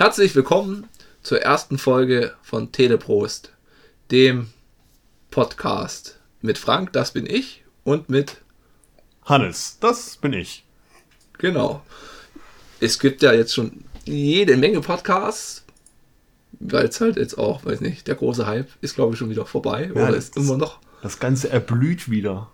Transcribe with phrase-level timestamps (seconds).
[0.00, 0.88] Herzlich willkommen
[1.22, 3.52] zur ersten Folge von Teleprost,
[4.10, 4.48] dem
[5.30, 8.38] Podcast mit Frank, das bin ich, und mit
[9.26, 10.64] Hannes, das bin ich.
[11.36, 11.82] Genau.
[12.80, 15.66] Es gibt ja jetzt schon jede Menge Podcasts,
[16.60, 19.44] weil es halt jetzt auch, weiß nicht, der große Hype ist, glaube ich, schon wieder
[19.44, 19.90] vorbei.
[19.94, 20.78] Ja, oder ist immer noch.
[21.02, 22.48] Das Ganze erblüht wieder.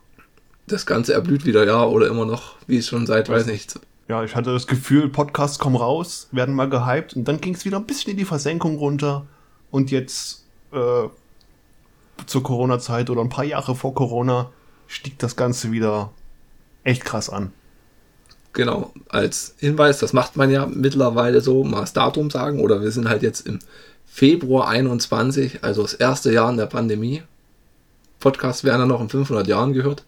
[0.67, 3.79] Das Ganze erblüht wieder, ja, oder immer noch, wie es schon seit, weiß nicht.
[4.09, 7.65] Ja, ich hatte das Gefühl, Podcasts kommen raus, werden mal gehypt und dann ging es
[7.65, 9.27] wieder ein bisschen in die Versenkung runter.
[9.73, 11.09] Und jetzt äh,
[12.27, 14.51] zur Corona-Zeit oder ein paar Jahre vor Corona
[14.87, 16.13] stieg das Ganze wieder
[16.85, 17.53] echt krass an.
[18.53, 22.91] Genau, als Hinweis, das macht man ja mittlerweile so, mal das Datum sagen, oder wir
[22.91, 23.59] sind halt jetzt im
[24.07, 27.23] Februar 21, also das erste Jahr in der Pandemie.
[28.21, 30.05] Podcasts werden dann noch in 500 Jahren gehört.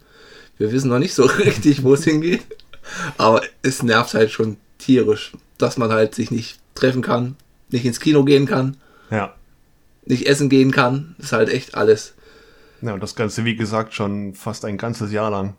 [0.56, 2.42] Wir wissen noch nicht so richtig, wo es hingeht,
[3.16, 7.36] aber es nervt halt schon tierisch, dass man halt sich nicht treffen kann,
[7.70, 8.76] nicht ins Kino gehen kann,
[9.10, 9.34] Ja.
[10.04, 11.14] nicht essen gehen kann.
[11.18, 12.14] Das ist halt echt alles.
[12.80, 15.54] Ja, und das Ganze, wie gesagt, schon fast ein ganzes Jahr lang.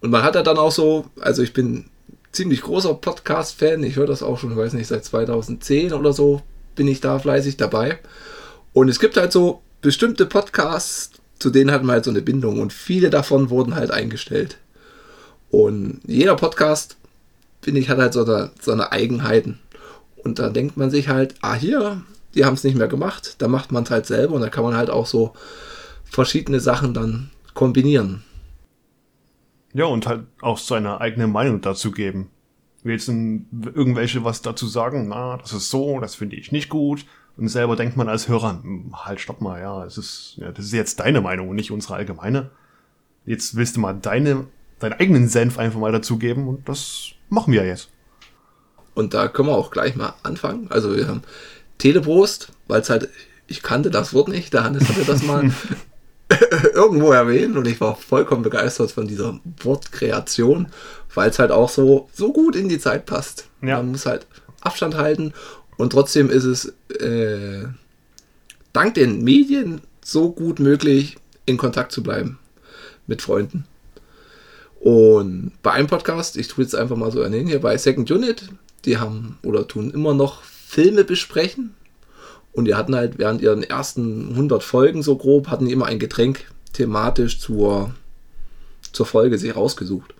[0.00, 1.86] Und man hat ja dann auch so, also ich bin
[2.32, 6.42] ziemlich großer Podcast-Fan, ich höre das auch schon, weiß nicht, seit 2010 oder so
[6.74, 7.98] bin ich da fleißig dabei.
[8.72, 12.60] Und es gibt halt so bestimmte Podcasts, zu denen hat man halt so eine Bindung
[12.60, 14.58] und viele davon wurden halt eingestellt.
[15.50, 16.96] Und jeder Podcast,
[17.62, 19.58] finde ich, hat halt so eine, so eine Eigenheiten.
[20.16, 22.02] Und da denkt man sich halt, ah hier,
[22.34, 24.64] die haben es nicht mehr gemacht, da macht man es halt selber und da kann
[24.64, 25.32] man halt auch so
[26.04, 28.22] verschiedene Sachen dann kombinieren.
[29.72, 32.30] Ja, und halt auch seine eigene Meinung dazu geben.
[32.82, 33.12] Willst du
[33.74, 35.08] irgendwelche was dazu sagen?
[35.08, 37.04] Na, das ist so, das finde ich nicht gut.
[37.36, 40.64] Und selber denkt man als Hörer, hm, halt, stopp mal, ja, es ist, ja, das
[40.66, 42.50] ist jetzt deine Meinung und nicht unsere allgemeine.
[43.26, 44.46] Jetzt willst du mal deine,
[44.78, 47.88] deinen eigenen Senf einfach mal dazugeben und das machen wir jetzt.
[48.94, 50.66] Und da können wir auch gleich mal anfangen.
[50.70, 51.22] Also wir haben
[51.78, 53.08] Teleprost, weil es halt,
[53.46, 55.52] ich kannte das Wort nicht, der Hannes hatte das mal
[56.74, 60.68] irgendwo erwähnt und ich war vollkommen begeistert von dieser Wortkreation,
[61.14, 63.48] weil es halt auch so, so gut in die Zeit passt.
[63.62, 63.76] Ja.
[63.76, 64.26] Man muss halt
[64.60, 65.32] Abstand halten
[65.76, 67.66] und trotzdem ist es äh,
[68.72, 71.16] dank den Medien so gut möglich,
[71.46, 72.38] in Kontakt zu bleiben
[73.06, 73.64] mit Freunden.
[74.80, 78.48] Und bei einem Podcast, ich tue jetzt einfach mal so erwähnen, hier bei Second Unit,
[78.84, 81.74] die haben oder tun immer noch Filme besprechen.
[82.52, 85.98] Und die hatten halt während ihren ersten 100 Folgen so grob, hatten die immer ein
[85.98, 87.94] Getränk thematisch zur,
[88.92, 90.14] zur Folge sich rausgesucht.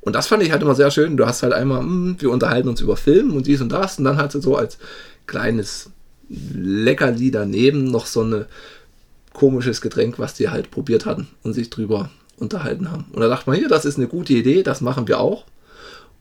[0.00, 1.16] Und das fand ich halt immer sehr schön.
[1.16, 3.98] Du hast halt einmal, hm, wir unterhalten uns über Film und dies und das.
[3.98, 4.78] Und dann halt so als
[5.26, 5.90] kleines
[6.28, 8.46] Leckerli daneben noch so ein
[9.32, 12.10] komisches Getränk, was die halt probiert hatten und sich drüber
[12.42, 13.06] unterhalten haben.
[13.12, 15.44] Und da dachte man, hier, das ist eine gute Idee, das machen wir auch.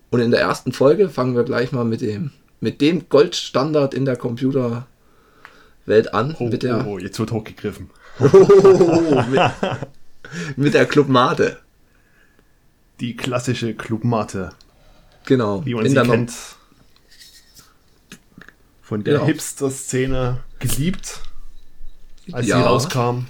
[0.09, 4.05] Und in der ersten Folge fangen wir gleich mal mit dem, mit dem Goldstandard in
[4.05, 4.85] der Computerwelt
[6.13, 6.35] an.
[6.39, 7.89] Oh, mit der, oh, oh, jetzt wird hochgegriffen.
[8.19, 9.41] mit,
[10.57, 11.57] mit der Club Mate.
[12.99, 14.51] Die klassische Clubmate,
[15.25, 15.65] Genau.
[15.65, 16.31] wie man in sie kennt.
[18.81, 19.25] Von der Genau.
[19.25, 21.21] Hipster-Szene geliebt,
[22.31, 22.57] als Ja.
[22.57, 23.25] sie rauskam.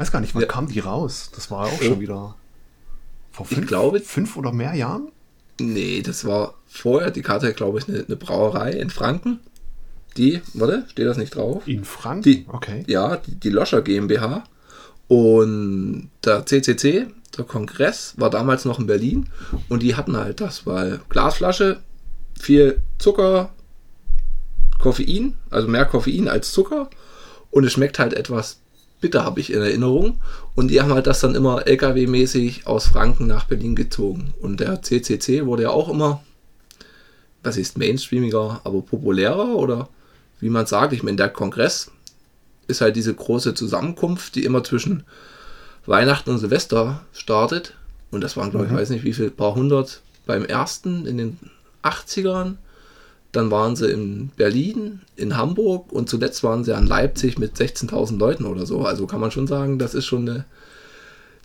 [0.00, 0.48] Weiß gar nicht, wann Ja.
[0.48, 1.30] kam die raus?
[1.34, 1.84] Das war auch Oh.
[1.84, 2.34] schon wieder
[3.32, 5.12] vor fünf, glaube- fünf oder mehr Jahren?
[5.60, 9.40] Nee, das war vorher, die Karte, glaube ich, eine, eine Brauerei in Franken.
[10.16, 11.68] Die, warte, steht das nicht drauf?
[11.68, 12.22] In Franken?
[12.22, 12.82] Die- okay.
[12.86, 14.44] Ja, die, die Loscher GmbH.
[15.06, 17.06] Und der CCC,
[17.36, 19.28] der Kongress, war damals noch in Berlin.
[19.68, 21.80] Und die hatten halt das, weil Glasflasche,
[22.40, 23.50] viel Zucker,
[24.78, 26.88] Koffein, also mehr Koffein als Zucker.
[27.50, 28.60] Und es schmeckt halt etwas
[29.00, 30.20] bitter, habe ich in Erinnerung.
[30.54, 34.34] Und die haben halt das dann immer LKW-mäßig aus Franken nach Berlin gezogen.
[34.40, 36.22] Und der CCC wurde ja auch immer,
[37.42, 39.88] was ist mainstreamiger, aber populärer oder
[40.40, 41.90] wie man sagt, ich meine, der Kongress
[42.66, 45.04] ist halt diese große Zusammenkunft, die immer zwischen
[45.86, 47.74] Weihnachten und Silvester startet.
[48.10, 48.76] Und das waren, glaube ich, Mhm.
[48.76, 51.38] weiß nicht wie viel, paar hundert beim ersten in den
[51.82, 52.56] 80ern.
[53.32, 58.18] Dann waren sie in Berlin, in Hamburg und zuletzt waren sie an Leipzig mit 16.000
[58.18, 58.84] Leuten oder so.
[58.84, 60.44] Also kann man schon sagen, das ist schon eine,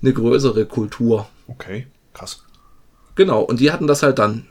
[0.01, 1.27] eine größere Kultur.
[1.47, 2.43] Okay, krass.
[3.15, 4.47] Genau, und die hatten das halt dann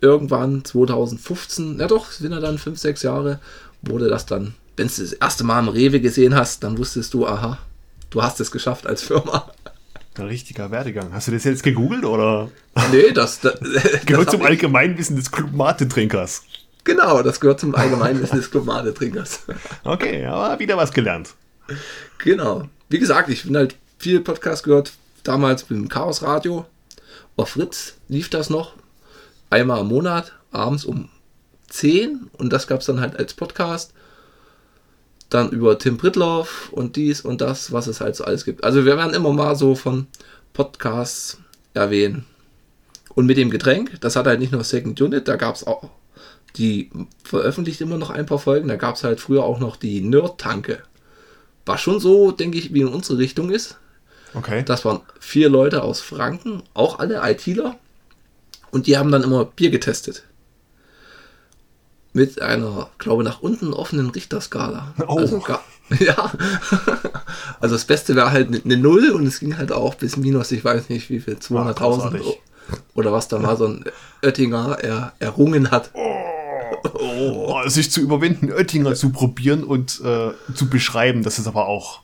[0.00, 3.38] irgendwann 2015, ja doch, sind ja dann 5, 6 Jahre,
[3.82, 7.26] wurde das dann, wenn du das erste Mal im Rewe gesehen hast, dann wusstest du,
[7.26, 7.58] aha,
[8.10, 9.50] du hast es geschafft als Firma.
[10.18, 11.12] Ein richtiger Werdegang.
[11.14, 12.50] Hast du das jetzt gegoogelt oder
[12.90, 13.58] Nee, das, das,
[14.04, 16.44] gehört das zum Allgemeinwissen des Clubmate-Trinkers?
[16.84, 19.42] Genau, das gehört zum Allgemeinwissen des Glomadetrinkers.
[19.84, 21.34] Okay, aber wieder was gelernt.
[22.18, 22.68] Genau.
[22.88, 24.92] Wie gesagt, ich bin halt viel Podcast gehört,
[25.22, 26.66] damals beim Chaos Radio.
[27.36, 28.74] Auf Fritz lief das noch.
[29.50, 31.08] Einmal im Monat, abends um
[31.68, 33.92] 10 und das gab es dann halt als Podcast.
[35.30, 38.64] Dann über Tim Pritloff und dies und das, was es halt so alles gibt.
[38.64, 40.06] Also wir werden immer mal so von
[40.52, 41.38] Podcasts
[41.72, 42.26] erwähnen.
[43.14, 45.88] Und mit dem Getränk, das hat halt nicht nur Second Unit, da gab es auch,
[46.56, 46.90] die
[47.24, 50.82] veröffentlicht immer noch ein paar Folgen, da gab es halt früher auch noch die Nerd-Tanke.
[51.66, 53.78] Was schon so, denke ich, wie in unsere Richtung ist.
[54.34, 54.62] Okay.
[54.64, 57.76] Das waren vier Leute aus Franken, auch alle ITler.
[58.70, 60.24] Und die haben dann immer Bier getestet.
[62.14, 64.94] Mit einer, glaube nach unten offenen Richterskala.
[65.06, 65.18] Oh.
[65.18, 65.64] Also, gar-
[65.98, 66.32] ja.
[67.60, 70.64] also das Beste wäre halt eine Null und es ging halt auch bis minus, ich
[70.64, 72.38] weiß nicht wie viel, 200.000 Ah, großartig.
[72.94, 73.84] oder was da mal so ein
[74.22, 75.90] Oettinger er, errungen hat.
[75.94, 76.14] Oh,
[77.66, 82.00] sich zu überwinden, Oettinger zu probieren und äh, zu beschreiben, das ist aber auch.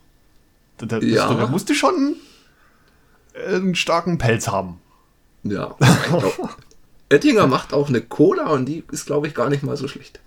[0.78, 1.32] Da, Ja.
[1.34, 2.14] da musste schon
[3.46, 4.80] einen starken Pelz haben.
[5.44, 5.76] Ja.
[7.10, 10.20] Oettinger macht auch eine Cola und die ist, glaube ich, gar nicht mal so schlecht.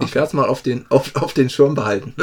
[0.00, 2.14] Ich werde es mal auf den, auf, auf den Schirm behalten.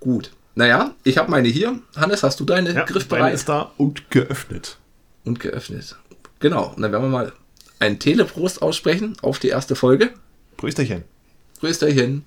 [0.00, 0.32] Gut.
[0.54, 1.78] Naja, ich habe meine hier.
[1.96, 3.22] Hannes, hast du deine Ja, griffbereit?
[3.24, 4.78] deine ist da und geöffnet.
[5.24, 5.96] und geöffnet.
[6.40, 6.72] Genau.
[6.74, 7.32] Und dann werden wir mal
[7.78, 10.14] einen Teleprost aussprechen auf die erste Folge.
[10.56, 11.04] Prösterchen.
[11.60, 12.24] Hin.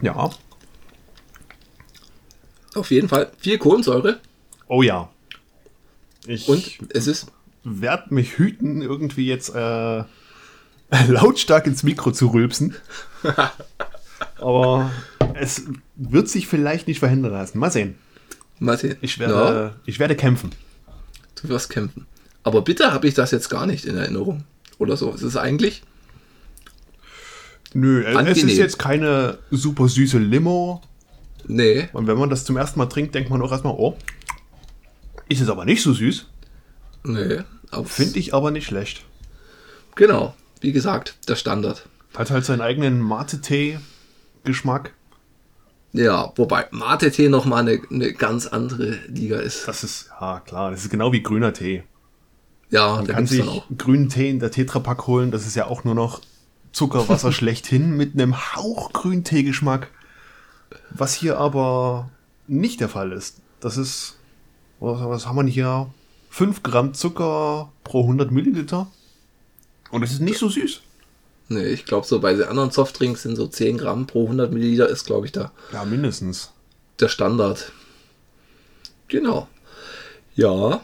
[0.00, 0.30] Ja.
[2.74, 4.18] Auf jeden Fall viel Kohlensäure
[4.72, 5.10] Oh ja.
[6.26, 7.26] Ich und es ist
[7.62, 10.04] werde mich hüten, irgendwie jetzt äh,
[11.08, 12.74] lautstark ins Mikro zu rülpsen.
[14.38, 14.90] Aber
[15.34, 15.64] es
[15.94, 17.58] wird sich vielleicht nicht verhindern lassen.
[17.58, 17.96] Mal sehen.
[18.76, 18.96] Sehen.
[19.00, 20.50] Ich werde, Ja, ich werde kämpfen.
[21.42, 22.06] du wirst kämpfen.
[22.44, 24.44] Aber bitte habe ich das jetzt gar nicht in Erinnerung.
[24.78, 25.12] Oder so.
[25.14, 25.82] Es ist eigentlich
[27.74, 28.48] Nö, es Angenehm.
[28.48, 30.82] ist jetzt keine super süße Limo.
[31.46, 33.96] nee, Und wenn man das zum ersten Mal trinkt, denkt man auch erstmal, oh,
[35.28, 36.26] ist es aber nicht so süß.
[37.04, 37.38] nee.
[37.70, 39.04] es- Finde ich aber nicht schlecht.
[39.94, 41.86] Genau, wie gesagt, der Standard.
[42.14, 44.92] Hat halt seinen eigenen Mate-Tee-Geschmack.
[45.92, 49.68] Ja, wobei Mate-Tee nochmal eine, eine ganz andere Liga ist.
[49.68, 51.84] Das ist, ja klar, das ist genau wie grüner Tee.
[52.70, 53.44] Ja, Man da kann sich
[53.76, 55.30] grünen Tee in der Tetrapack holen.
[55.30, 56.22] Das ist ja auch nur noch
[56.72, 59.88] Zuckerwasser schlechthin mit einem Hauch Grünteegeschmack.
[60.90, 62.10] Was hier aber
[62.46, 63.42] nicht der Fall ist.
[63.60, 64.16] Das ist,
[64.80, 65.88] was, was haben wir hier?
[66.30, 68.86] 5 Gramm Zucker pro 100 Milliliter.
[69.90, 70.80] Und es ist nicht so süß.
[71.54, 74.88] Nee, ich glaube, so bei den anderen Softdrinks sind so 10 Gramm pro 100 Milliliter,
[74.88, 76.52] ist, glaube ich, da Ja, mindestens.
[77.00, 77.72] der Standard.
[79.08, 79.48] Genau.
[80.34, 80.80] Ja,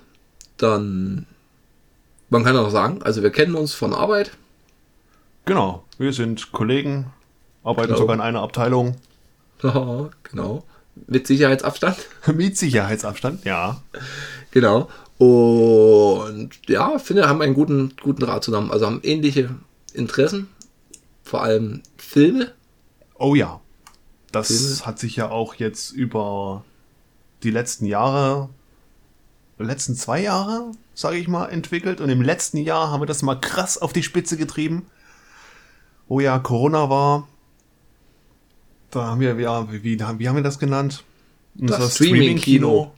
[0.58, 1.26] dann.
[2.30, 4.32] Man kann auch sagen, also wir kennen uns von Arbeit.
[5.46, 5.84] Genau.
[5.96, 7.10] Wir sind Kollegen,
[7.64, 7.98] arbeiten Genau.
[8.00, 8.96] sogar in einer Abteilung.
[9.60, 10.64] Genau.
[11.06, 11.96] Mit Sicherheitsabstand.
[12.34, 13.80] Mit Sicherheitsabstand, ja.
[14.50, 14.88] Genau.
[15.16, 18.70] Und ja, finde, haben einen guten, guten Rat zusammen.
[18.70, 19.50] Also haben ähnliche
[19.94, 20.48] Interessen.
[21.28, 22.54] Vor allem Filme.
[23.18, 23.60] Oh ja.
[24.32, 24.86] Das Filme?
[24.86, 26.64] hat sich ja auch jetzt über
[27.42, 28.48] die letzten Jahre,
[29.58, 32.00] letzten zwei Jahre, sage ich mal, entwickelt.
[32.00, 34.86] Und im letzten Jahr haben wir das mal krass auf die Spitze getrieben.
[36.08, 37.28] Wo ja Corona war.
[38.90, 41.04] Da haben wir, ja, wie, wie, haben wir das genannt?
[41.58, 42.90] Unser Streaming-Kino.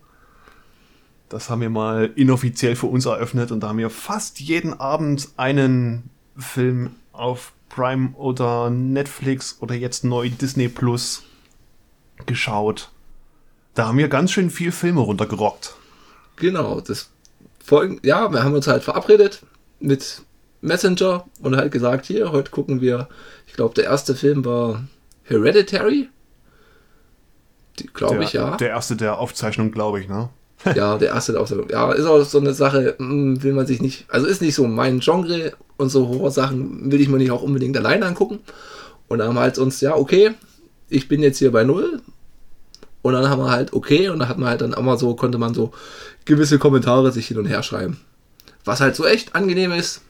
[1.29, 5.31] Das haben wir mal inoffiziell für uns eröffnet und da haben wir fast jeden Abend
[5.37, 11.23] einen Film auf Prime oder Netflix oder jetzt neu Disney Plus
[12.27, 12.91] geschaut.
[13.75, 15.75] Da haben wir ganz schön viel Filme runtergerockt.
[16.37, 16.81] Genau.
[16.81, 17.11] Das
[17.65, 19.43] folgen, ja, wir haben uns halt verabredet
[19.79, 20.23] mit
[20.61, 23.09] Messenger und halt gesagt, hier, heute gucken wir,
[23.47, 24.85] ich glaube, der erste Film war
[25.23, 26.09] Hereditary.
[27.95, 28.57] Glaube der, ich, ja.
[28.57, 30.29] Der erste der Aufzeichnung, glaube ich, ne?
[30.75, 31.71] Ja, der erste der Ausstellung.
[31.71, 34.67] Ja, ist auch so eine Sache, hm, will man sich nicht, also ist nicht so
[34.67, 38.41] mein Genre und so Horrorsachen will ich mir nicht auch unbedingt alleine angucken.
[39.09, 40.33] Und dann haben wir halt uns, ja, okay,
[40.89, 42.01] ich bin jetzt hier bei Null.
[43.03, 45.39] Und dann haben wir halt, okay, und dann hat man halt dann immer so, konnte
[45.39, 45.73] man so
[46.27, 47.99] gewisse Kommentare sich hin und her schreiben.
[48.65, 50.03] Was halt so echt angenehm ist,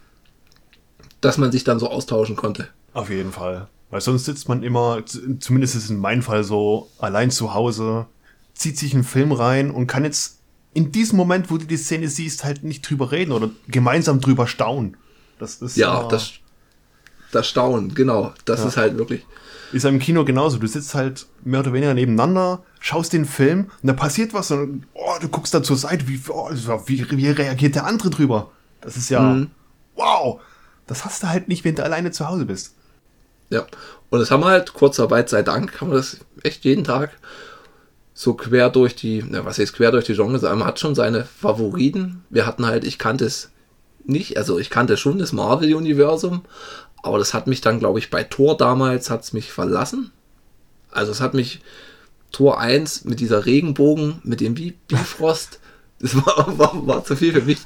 [1.20, 2.68] dass man sich dann so austauschen konnte.
[2.92, 3.68] Auf jeden Fall.
[3.90, 8.06] Weil sonst sitzt man immer, zumindest ist es in meinem Fall so, allein zu Hause,
[8.54, 10.38] zieht sich einen Film rein und kann jetzt
[10.74, 14.46] in diesem Moment, wo du die Szene siehst, halt nicht drüber reden oder gemeinsam drüber
[14.46, 14.96] staunen.
[15.40, 16.32] Das ist Ja, äh, das,
[17.32, 18.32] das Staunen, genau.
[18.44, 18.68] Das Ja.
[18.68, 19.26] ist halt wirklich.
[19.72, 20.58] ist im Kino genauso.
[20.58, 24.84] Du sitzt halt mehr oder weniger nebeneinander, schaust den Film und da passiert was und
[24.94, 26.50] oh, du guckst dann zur Seite, wie, oh,
[26.86, 28.50] wie, wie reagiert der andere drüber?
[28.80, 29.50] Das ist ja, Mhm.
[29.96, 30.40] wow.
[30.86, 32.74] Das hast du halt nicht, wenn du alleine zu Hause bist.
[33.48, 33.64] Ja,
[34.10, 37.10] und das haben wir halt, Kurzarbeit sei Dank, haben wir das echt jeden Tag
[38.12, 41.24] so quer durch die, na, was heißt quer durch die Genres, man hat schon seine
[41.24, 42.24] Favoriten.
[42.28, 43.50] Wir hatten halt, ich kannte es
[44.10, 46.42] nicht, also ich kannte schon das Marvel-Universum,
[47.02, 50.12] aber das hat mich dann, glaube ich, bei Tor damals hat es mich verlassen.
[50.90, 51.60] Also es hat mich
[52.32, 55.60] Tor 1 mit dieser Regenbogen, mit dem Bifrost,
[56.00, 57.58] das war, war, war zu viel für mich.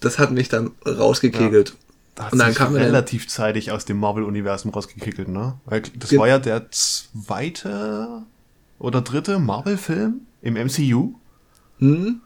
[0.00, 1.70] Das hat mich dann rausgekegelt.
[1.70, 1.74] Ja.
[2.14, 5.58] Da und dann kam relativ zeitig aus dem Marvel-Universum rausgekickelt, ne?
[5.64, 8.22] Weil das war ja der zweite
[8.78, 11.14] oder dritte Marvel-Film im MCU.
[11.78, 12.20] Hm.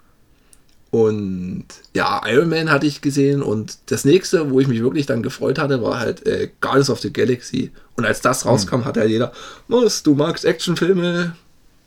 [0.90, 5.22] Und ja, Iron Man hatte ich gesehen und das nächste, wo ich mich wirklich dann
[5.22, 7.72] gefreut hatte, war halt äh, Guardians of the Galaxy.
[7.96, 8.50] Und als das hm.
[8.50, 8.84] rauskam, hm.
[8.86, 9.32] hat halt jeder,
[9.68, 11.36] was, du magst Actionfilme,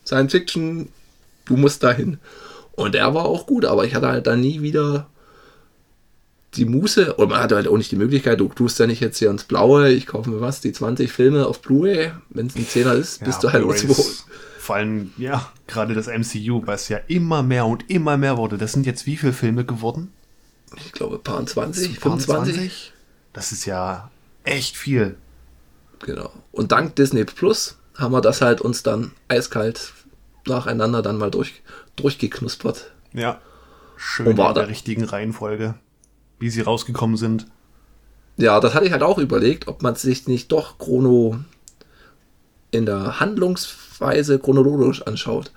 [0.06, 0.90] Science Fiction,
[1.46, 2.20] du musst dahin.
[2.74, 5.08] Und der war auch gut, aber ich hatte halt dann nie wieder
[6.56, 9.18] die Muße, und man hatte halt auch nicht die Möglichkeit, du tust ja nicht jetzt
[9.18, 12.68] hier ins Blaue, ich kaufe mir was, die 20 Filme auf Blu-ray, wenn es ein
[12.68, 14.06] Zehner ist, ja, bist du halt irgendwo.
[14.72, 18.58] Vor allem, ja, gerade das MCU, was ja immer mehr und immer mehr wurde.
[18.58, 20.14] Das sind jetzt wie viele Filme geworden?
[20.78, 22.56] Ich glaube, paar 20, 25.
[22.56, 22.94] 20?
[23.34, 24.10] Das ist ja
[24.46, 25.18] echt viel.
[26.00, 26.32] Genau.
[26.54, 29.92] Und dank Disney Plus haben wir das halt uns dann eiskalt
[30.48, 31.62] nacheinander dann mal durch,
[31.98, 32.94] durchgeknuspert.
[33.12, 33.42] Ja.
[33.98, 35.76] Schön und war in der richtigen Reihenfolge
[36.40, 37.46] wie sie rausgekommen sind.
[38.38, 41.40] Ja, das hatte ich halt auch überlegt, ob man sich nicht doch chrono
[42.72, 43.20] in der
[44.02, 45.52] Handlungsweise chronologisch anschaut.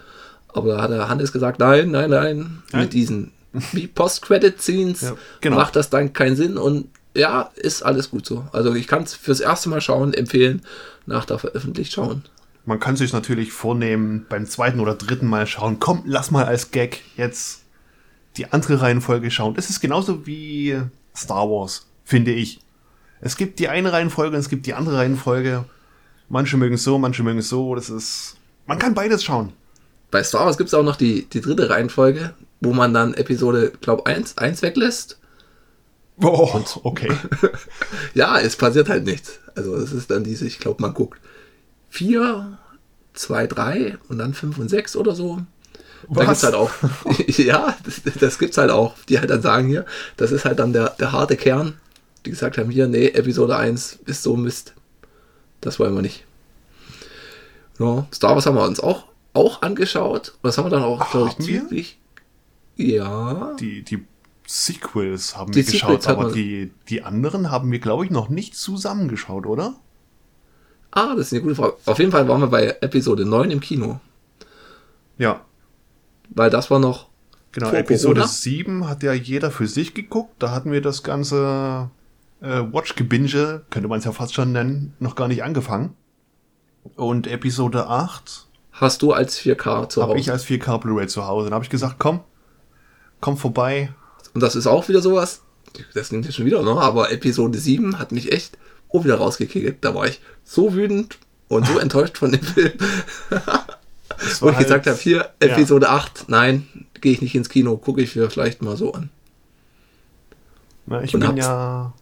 [0.48, 2.82] Aber da hat der Hannes gesagt, nein, nein, nein, nein.
[2.82, 3.32] mit diesen
[3.94, 5.56] Post-Credit-Scenes ja, genau.
[5.56, 8.44] macht das dann keinen Sinn und ja, ist alles gut so.
[8.52, 10.62] Also ich kann es fürs erste Mal schauen, empfehlen,
[11.06, 12.24] nach der veröffentlicht schauen.
[12.66, 16.70] Man kann sich natürlich vornehmen, beim zweiten oder dritten Mal schauen, komm, lass mal als
[16.70, 17.62] Gag jetzt
[18.36, 19.54] die andere Reihenfolge schauen.
[19.54, 20.80] Das ist genauso wie
[21.14, 22.60] Star Wars, finde ich.
[23.20, 25.64] Es gibt die eine Reihenfolge und es gibt die andere Reihenfolge.
[26.28, 27.74] Manche mögen es so, manche mögen es so.
[27.74, 28.36] Das ist.
[28.66, 29.52] Man kann beides schauen.
[30.10, 33.72] Bei Star Wars gibt es auch noch die, die dritte Reihenfolge, wo man dann Episode,
[33.80, 35.18] glaube 1, 1 weglässt.
[36.22, 37.10] Oh, und, okay.
[38.14, 39.40] ja, es passiert halt nichts.
[39.54, 41.20] Also es ist dann diese, ich glaube, man guckt
[41.90, 42.58] 4,
[43.14, 45.40] 2, 3 und dann 5 und 6 oder so.
[46.08, 46.18] Was?
[46.18, 46.70] Da gibt's halt auch,
[47.38, 50.72] ja, das, das gibt's halt auch, die halt dann sagen hier, das ist halt dann
[50.72, 51.74] der, der harte Kern,
[52.24, 54.74] die gesagt haben, hier, nee, Episode 1 ist so Mist.
[55.64, 56.24] Das wollen wir nicht.
[57.78, 60.34] Ja, Star Wars haben wir uns auch, auch angeschaut.
[60.42, 61.98] Das haben wir dann auch, glaube ich, ziemlich.
[62.76, 63.54] Ja.
[63.58, 64.04] Die, die
[64.46, 68.56] Sequels haben die wir geschaut, aber die, die anderen haben wir, glaube ich, noch nicht
[68.56, 69.74] zusammengeschaut, oder?
[70.90, 71.74] Ah, das ist eine gute Frage.
[71.86, 73.98] Auf jeden Fall waren wir bei Episode 9 im Kino.
[75.18, 75.40] Ja
[76.30, 77.08] weil das war noch.
[77.52, 78.32] Genau, Episode Corona.
[78.32, 80.34] 7 hat ja jeder für sich geguckt.
[80.40, 81.88] Da hatten wir das ganze
[82.44, 85.96] äh, Watch-Gebinge, könnte man es ja fast schon nennen, noch gar nicht angefangen.
[86.96, 90.10] Und Episode 8 hast du als 4K zu Hause.
[90.10, 91.46] Habe ich als 4K Blu-ray zu Hause.
[91.46, 92.20] Dann habe ich gesagt, komm,
[93.20, 93.92] komm vorbei.
[94.34, 95.42] Und das ist auch wieder sowas,
[95.94, 96.72] das nimmt jetzt schon wieder, ne?
[96.72, 98.58] aber Episode 7 hat mich echt
[98.92, 99.84] auch wieder rausgekickt.
[99.84, 102.72] Da war ich so wütend und so enttäuscht von dem Film.
[104.40, 105.92] Wo ich halt, gesagt habe, hier, Episode ja.
[105.92, 109.10] 8, nein, gehe ich nicht ins Kino, gucke ich mir vielleicht mal so an.
[110.86, 111.92] Na, ich Und bin ja.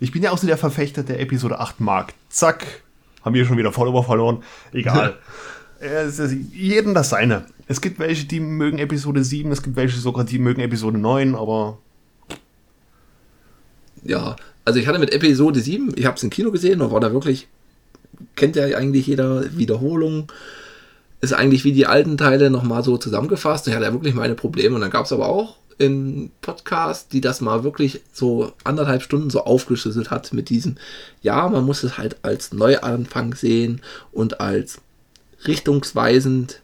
[0.00, 2.14] Ich bin ja auch so der Verfechter der Episode 8 mag.
[2.28, 2.82] Zack,
[3.24, 4.42] haben wir schon wieder Follower verloren.
[4.72, 5.18] Egal.
[5.80, 7.46] es ist jeden das seine.
[7.66, 11.34] Es gibt welche, die mögen Episode 7, es gibt welche sogar, die mögen Episode 9,
[11.34, 11.78] aber.
[14.04, 17.00] Ja, also ich hatte mit Episode 7, ich habe es im Kino gesehen und war
[17.00, 17.48] da wirklich,
[18.36, 20.30] kennt ja eigentlich jeder Wiederholung
[21.20, 23.66] ist eigentlich wie die alten Teile nochmal so zusammengefasst.
[23.66, 27.20] Ich hatte ja wirklich meine Probleme und dann gab es aber auch in Podcast, die
[27.20, 30.76] das mal wirklich so anderthalb Stunden so aufgeschlüsselt hat mit diesem,
[31.22, 33.80] ja, man muss es halt als Neuanfang sehen
[34.12, 34.80] und als
[35.46, 36.60] richtungsweisend,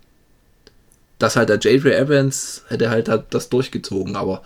[1.18, 1.86] dass halt der J.J.
[1.86, 4.42] Evans hätte halt das durchgezogen, aber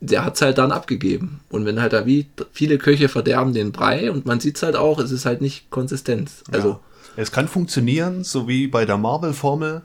[0.00, 1.40] der hat es halt dann abgegeben.
[1.48, 4.76] Und wenn halt da wie viele Köche verderben den Brei und man sieht es halt
[4.76, 6.42] auch, es ist halt nicht Konsistenz.
[6.50, 6.80] Also ja.
[7.16, 9.82] Es kann funktionieren, so wie bei der Marvel-Formel,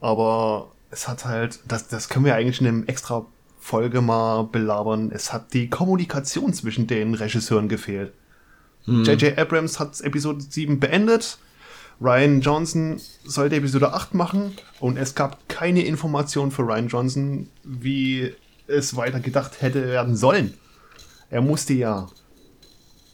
[0.00, 3.26] aber es hat halt, das, das können wir eigentlich in einem extra
[3.58, 5.10] Folge mal belabern.
[5.12, 8.12] Es hat die Kommunikation zwischen den Regisseuren gefehlt.
[8.86, 9.22] J.J.
[9.22, 9.38] Hm.
[9.38, 11.38] Abrams hat Episode 7 beendet.
[12.00, 18.34] Ryan Johnson sollte Episode 8 machen und es gab keine Information für Ryan Johnson, wie
[18.66, 20.54] es weiter gedacht hätte werden sollen.
[21.30, 22.08] Er musste ja,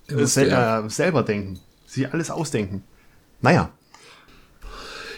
[0.09, 0.89] er musste, sel ja.
[0.89, 2.83] selber denken, sich alles ausdenken.
[3.41, 3.71] Naja.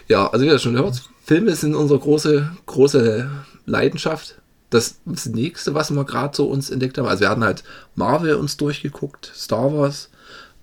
[0.09, 3.31] Ja, also wie ihr schon gehört, Filme sind unsere große, große
[3.65, 4.41] Leidenschaft.
[4.69, 7.63] Das, das nächste, was wir gerade so uns entdeckt haben, also wir hatten halt
[7.95, 10.11] Marvel uns durchgeguckt, Star Wars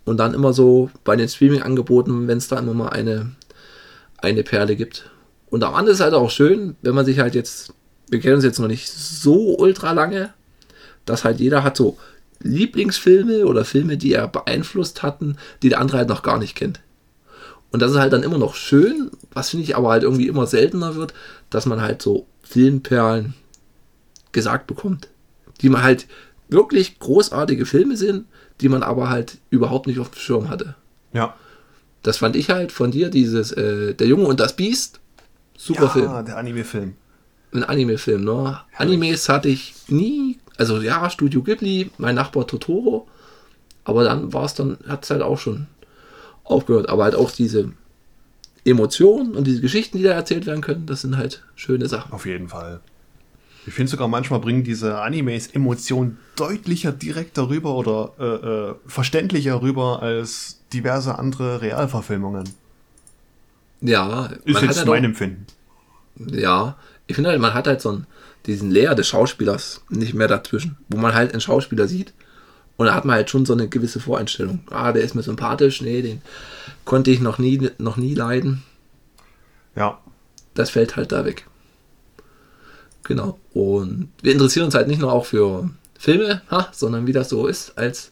[0.03, 3.31] und dann immer so bei den Streaming-Angeboten, wenn es da immer mal eine,
[4.17, 5.09] eine Perle gibt.
[5.49, 7.73] Und am Ende ist halt auch schön, wenn man sich halt jetzt,
[8.09, 10.33] wir kennen uns jetzt noch nicht so ultra lange,
[11.05, 11.97] dass halt jeder hat so
[12.41, 16.81] Lieblingsfilme oder Filme, die er beeinflusst hatten, die der andere halt noch gar nicht kennt.
[17.71, 20.47] Und das ist halt dann immer noch schön, was finde ich aber halt irgendwie immer
[20.47, 21.13] seltener wird,
[21.49, 23.33] dass man halt so Filmperlen
[24.31, 25.09] gesagt bekommt,
[25.61, 26.07] die man halt
[26.49, 28.25] wirklich großartige Filme sind,
[28.61, 30.75] die man aber halt überhaupt nicht auf dem Schirm hatte.
[31.13, 31.35] Ja.
[32.03, 34.99] Das fand ich halt von dir, dieses äh, Der Junge und das Biest,
[35.57, 36.25] super ja, Film.
[36.25, 36.95] der Anime-Film.
[37.53, 38.59] Ein Anime-Film, ne?
[38.77, 43.07] Animes hatte ich nie, also ja, Studio Ghibli, mein Nachbar Totoro,
[43.83, 45.67] aber dann war es dann, hat es halt auch schon
[46.49, 46.89] aufgehört.
[46.89, 47.71] Aber halt auch diese
[48.65, 52.11] Emotionen und diese Geschichten, die da erzählt werden können, das sind halt schöne Sachen.
[52.11, 52.81] Auf jeden Fall.
[53.65, 59.61] Ich finde sogar manchmal bringen diese Animes Emotionen deutlicher direkt darüber oder äh, äh, verständlicher
[59.61, 62.45] rüber als diverse andere Realverfilmungen.
[63.81, 65.45] Ja, Ist jetzt halt mein auch, Empfinden.
[66.17, 66.77] ja,
[67.07, 68.07] ich finde halt, man hat halt so einen,
[68.45, 72.13] diesen Layer des Schauspielers nicht mehr dazwischen, wo man halt einen Schauspieler sieht
[72.77, 74.59] und da hat man halt schon so eine gewisse Voreinstellung.
[74.69, 76.21] Ah, der ist mir sympathisch, nee, den
[76.85, 78.63] konnte ich noch nie, noch nie leiden.
[79.75, 79.99] Ja.
[80.53, 81.45] Das fällt halt da weg.
[83.03, 83.39] Genau.
[83.53, 87.47] Und wir interessieren uns halt nicht nur auch für Filme, ha, sondern wie das so
[87.47, 88.11] ist, als,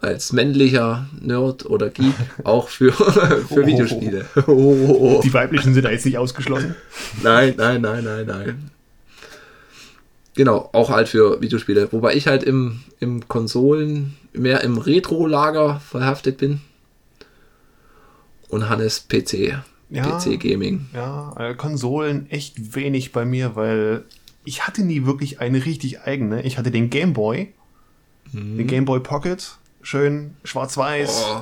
[0.00, 2.14] als männlicher Nerd oder Geek,
[2.44, 4.24] auch für, für Videospiele.
[4.46, 5.20] Oh.
[5.22, 6.74] Die weiblichen sind da jetzt nicht ausgeschlossen.
[7.22, 8.70] Nein, nein, nein, nein, nein.
[10.38, 11.90] Genau, auch halt für Videospiele.
[11.90, 16.60] Wobei ich halt im, im Konsolen mehr im Retro-Lager verhaftet bin.
[18.48, 19.58] Und Hannes PC.
[19.90, 20.04] Ja.
[20.04, 20.86] PC Gaming.
[20.94, 24.04] Ja, äh, Konsolen echt wenig bei mir, weil
[24.44, 26.42] ich hatte nie wirklich eine richtig eigene.
[26.42, 27.52] Ich hatte den Game Boy,
[28.32, 31.24] den Game Boy Pocket, schön schwarz-weiß.
[31.32, 31.40] Oh.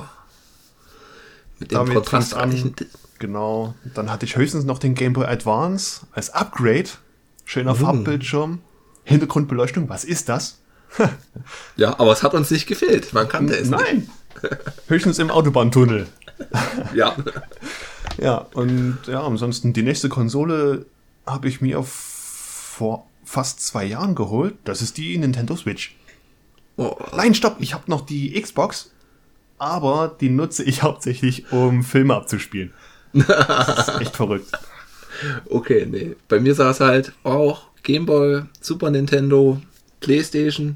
[1.59, 2.73] Mit dem Damit kontrastreichen.
[2.75, 3.75] fing's Genau.
[3.93, 6.89] Dann hatte ich höchstens noch den Game Boy Advance als Upgrade.
[7.45, 8.59] Schöner Farbbildschirm.
[9.07, 10.59] Hintergrundbeleuchtung, was ist das?
[11.75, 13.13] Ja, aber es hat uns nicht gefehlt.
[13.13, 13.79] Man kannte es nicht.
[13.79, 14.09] Nein.
[14.87, 16.07] Höchstens im Autobahntunnel.
[16.93, 17.15] Ja.
[18.19, 20.87] Ja, und ja, ansonsten die nächste Konsole
[21.27, 24.55] habe ich mir vor fast zwei Jahren geholt.
[24.63, 25.95] Das ist die Nintendo Switch.
[26.77, 28.89] Oh, Nein, stopp, ich habe noch die Xbox,
[29.59, 32.73] aber die nutze ich hauptsächlich, um Filme abzuspielen.
[33.13, 34.51] Das ist echt verrückt.
[35.51, 36.15] okay, nee.
[36.27, 39.61] Bei mir saß halt auch Game Boy, Super Nintendo,
[40.01, 40.75] PlayStation.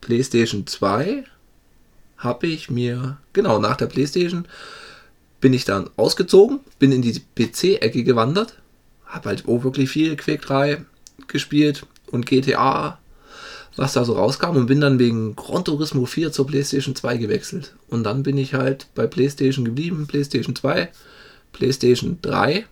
[0.00, 1.24] PlayStation 2
[2.16, 4.46] habe ich mir, genau, nach der PlayStation
[5.40, 8.56] bin ich dann ausgezogen, bin in die PC-Ecke gewandert,
[9.04, 10.84] habe halt auch wirklich viel Quake 3
[11.26, 13.00] gespielt und GTA,
[13.74, 17.74] was da so rauskam und bin dann wegen Gran Turismo 4 zur PlayStation 2 gewechselt.
[17.88, 20.88] Und dann bin ich halt bei PlayStation geblieben, PlayStation 2,
[21.50, 22.64] PlayStation 3.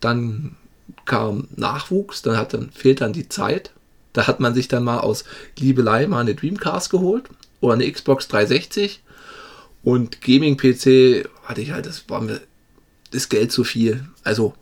[0.00, 0.56] Dann
[1.04, 3.72] kam Nachwuchs, dann hat dann fehlt dann die Zeit.
[4.12, 5.24] Da hat man sich dann mal aus
[5.58, 7.24] Liebelei mal eine Dreamcast geholt
[7.60, 9.02] oder eine Xbox 360
[9.82, 12.40] und Gaming-PC hatte ich halt, das war mir
[13.10, 14.04] das Geld zu viel.
[14.22, 14.54] Also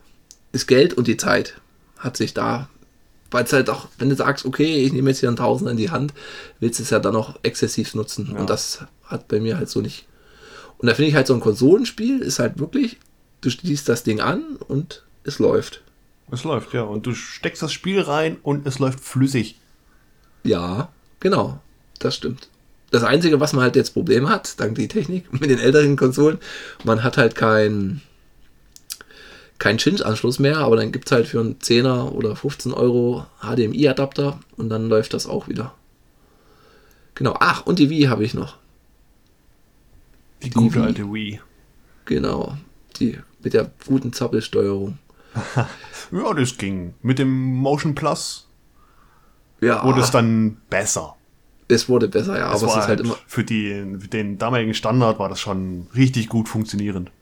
[0.52, 1.60] das Geld und die Zeit
[1.98, 2.68] hat sich da,
[3.30, 5.76] weil es halt auch, wenn du sagst, okay, ich nehme jetzt hier einen Tausender in
[5.76, 6.14] die Hand,
[6.58, 8.30] willst du es ja dann auch exzessiv nutzen.
[8.32, 8.40] Ja.
[8.40, 10.06] Und das hat bei mir halt so nicht.
[10.78, 12.98] Und da finde ich halt so ein Konsolenspiel ist halt wirklich,
[13.42, 15.82] du schließt das Ding an und es läuft.
[16.30, 16.82] Es läuft, ja.
[16.82, 19.58] Und du steckst das Spiel rein und es läuft flüssig.
[20.44, 20.88] Ja,
[21.18, 21.60] genau.
[21.98, 22.48] Das stimmt.
[22.90, 26.38] Das Einzige, was man halt jetzt Problem hat, dank die Technik mit den älteren Konsolen,
[26.84, 28.00] man hat halt kein
[29.58, 34.40] kein Cinch-Anschluss mehr, aber dann gibt es halt für einen 10er oder 15 Euro HDMI-Adapter
[34.56, 35.74] und dann läuft das auch wieder.
[37.14, 37.36] Genau.
[37.40, 38.56] Ach, und die Wii habe ich noch.
[40.42, 40.82] Die Die gute Wii.
[40.82, 41.40] alte Wii.
[42.06, 42.56] Genau.
[42.98, 44.98] Die mit der guten Zappelsteuerung.
[46.12, 46.94] Ja, das ging.
[47.02, 48.48] Mit dem Motion Plus
[49.60, 51.14] Ja, wurde es dann besser.
[51.68, 53.16] es wurde besser, ja, Es aber es ist halt immer.
[53.26, 57.12] für, die, für den damaligen Standard war das schon richtig gut funktionierend.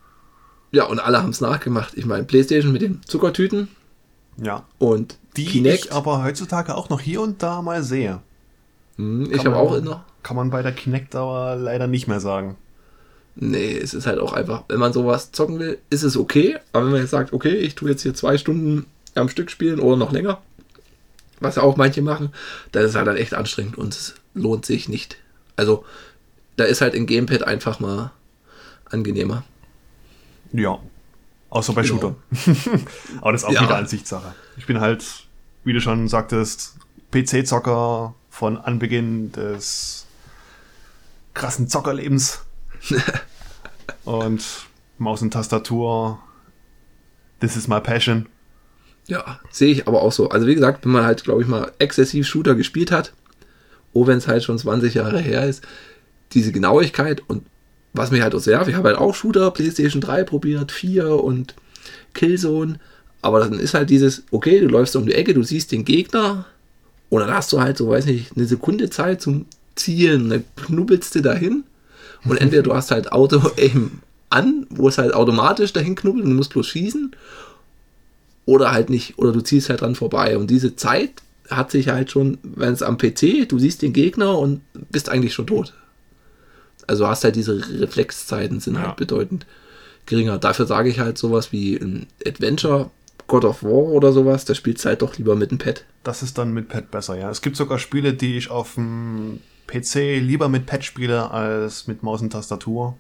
[0.71, 1.95] Ja, und alle haben es nachgemacht.
[1.97, 3.69] Ich meine, PlayStation mit den Zuckertüten
[4.37, 4.65] Ja.
[4.79, 5.85] und Die Kinect.
[5.87, 8.21] ich aber heutzutage auch noch hier und da mal sehe.
[8.97, 10.01] Hm, ich habe auch noch.
[10.23, 12.57] Kann man bei der Kinect aber leider nicht mehr sagen.
[13.41, 16.57] Nee, es ist halt auch einfach, wenn man sowas zocken will, ist es okay.
[16.73, 19.79] Aber wenn man jetzt sagt, okay, ich tue jetzt hier zwei Stunden am Stück spielen
[19.79, 20.43] oder noch länger,
[21.39, 22.33] was ja auch manche machen,
[22.73, 25.19] dann ist es halt, dann echt anstrengend und es lohnt sich nicht.
[25.55, 25.85] Also,
[26.57, 28.11] da ist halt ein Gamepad einfach mal
[28.87, 29.45] angenehmer.
[30.53, 30.81] Ja.
[31.51, 31.95] Außer bei Genau.
[31.95, 32.17] Shooter.
[33.21, 33.63] aber das ist auch Ja.
[33.63, 34.35] wieder Ansichtssache.
[34.57, 35.05] Ich bin halt,
[35.63, 36.75] wie du schon sagtest,
[37.13, 40.07] PC-Zocker von Anbeginn des
[41.35, 42.41] krassen Zockerlebens.
[44.05, 44.45] und
[44.99, 46.19] Maus und Tastatur
[47.41, 48.27] This is my passion.
[49.07, 50.29] Ja, sehe ich aber auch so.
[50.29, 53.13] Also wie gesagt, wenn man halt, glaube ich, mal exzessiv Shooter gespielt hat,
[53.93, 55.63] oh, wenn es halt schon 20 Jahre her ist,
[56.33, 57.45] diese Genauigkeit und
[57.95, 61.55] was mich halt auch sehr, ich habe halt auch Shooter, PlayStation 3 probiert, 4 und
[62.13, 62.79] Killzone,
[63.23, 66.45] aber dann ist halt dieses, okay, du läufst um die Ecke, du siehst den Gegner
[67.09, 71.15] und dann hast du halt so, weiß nicht, eine Sekunde Zeit zum Zielen, dann knubbelst
[71.15, 71.65] du dahin
[72.25, 76.31] und entweder du hast halt Auto eben an, wo es halt automatisch dahin knubbelt und
[76.31, 77.13] du musst bloß schießen
[78.47, 80.37] oder halt nicht, oder du ziehst halt dran vorbei.
[80.39, 81.11] Und diese Zeit
[81.51, 85.35] hat sich halt schon, wenn es am PC, du siehst den Gegner und bist eigentlich
[85.35, 85.75] schon tot.
[86.87, 88.89] Also hast halt diese Reflexzeiten sind Ja.
[88.89, 89.47] halt bedeutend
[90.07, 90.39] geringer.
[90.39, 92.91] Dafür sage ich halt sowas wie ein Adventure,
[93.27, 95.85] God of War oder sowas, da spielst du halt doch lieber mit dem Pad.
[96.03, 97.31] Das ist dann mit Pad besser, ja.
[97.31, 102.03] Es gibt sogar Spiele, die ich auf dem PC lieber mit Pad spiele als mit
[102.03, 102.97] Maus und Tastatur.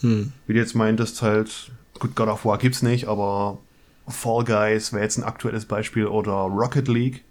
[0.00, 0.32] Hm.
[0.46, 3.58] Wie du jetzt meintest, halt, gut, God of War gibt's nicht, aber
[4.06, 7.24] Fall Guys wäre jetzt ein aktuelles Beispiel oder Rocket League.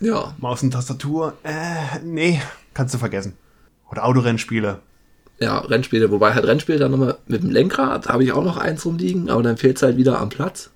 [0.00, 2.40] Ja, Maus und Tastatur, äh, nee,
[2.74, 3.34] kannst du vergessen.
[3.90, 4.80] Oder Autorennspiele.
[5.40, 8.84] ja, Rennspiele, wobei halt Rennspiele dann nochmal mit dem Lenkrad, habe ich auch noch eins
[8.86, 10.70] rumliegen, aber dann fehlt es halt wieder am Platz.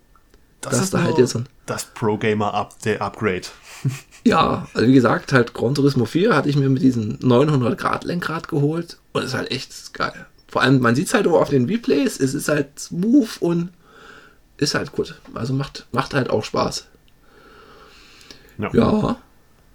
[0.60, 3.42] Das Das ist da halt jetzt ein- das Pro-Gamer-Upgrade.
[4.24, 8.04] Ja, also wie gesagt, halt Gran Turismo 4 hatte ich mir mit diesem 900 Grad
[8.04, 10.26] Lenkrad geholt und ist halt echt geil.
[10.48, 13.70] Vor allem, man sieht es halt auch auf den Replays, es ist halt smooth und
[14.56, 15.20] ist halt gut.
[15.34, 16.86] Also macht, macht halt auch Spaß.
[18.58, 18.70] Ja.
[18.72, 19.16] Ja,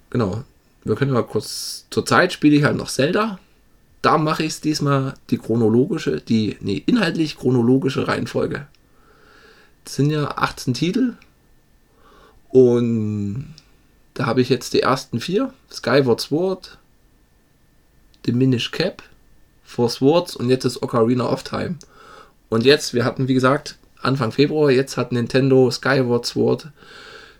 [0.08, 0.42] genau.
[0.84, 3.38] Wir können mal kurz, zur Zeit spiele ich halt noch Zelda.
[4.02, 8.66] Da mache ich es diesmal die chronologische, die, nee, inhaltlich chronologische Reihenfolge.
[9.84, 11.12] Das sind ja 18 Titel.
[12.48, 13.54] Und
[14.20, 15.50] da habe ich jetzt die ersten vier.
[15.72, 16.76] Skyward Sword,
[18.26, 19.02] Diminish Cap,
[19.64, 21.76] Four Swords und jetzt ist Ocarina of Time.
[22.50, 26.68] Und jetzt, wir hatten wie gesagt Anfang Februar, jetzt hat Nintendo Skyward Sword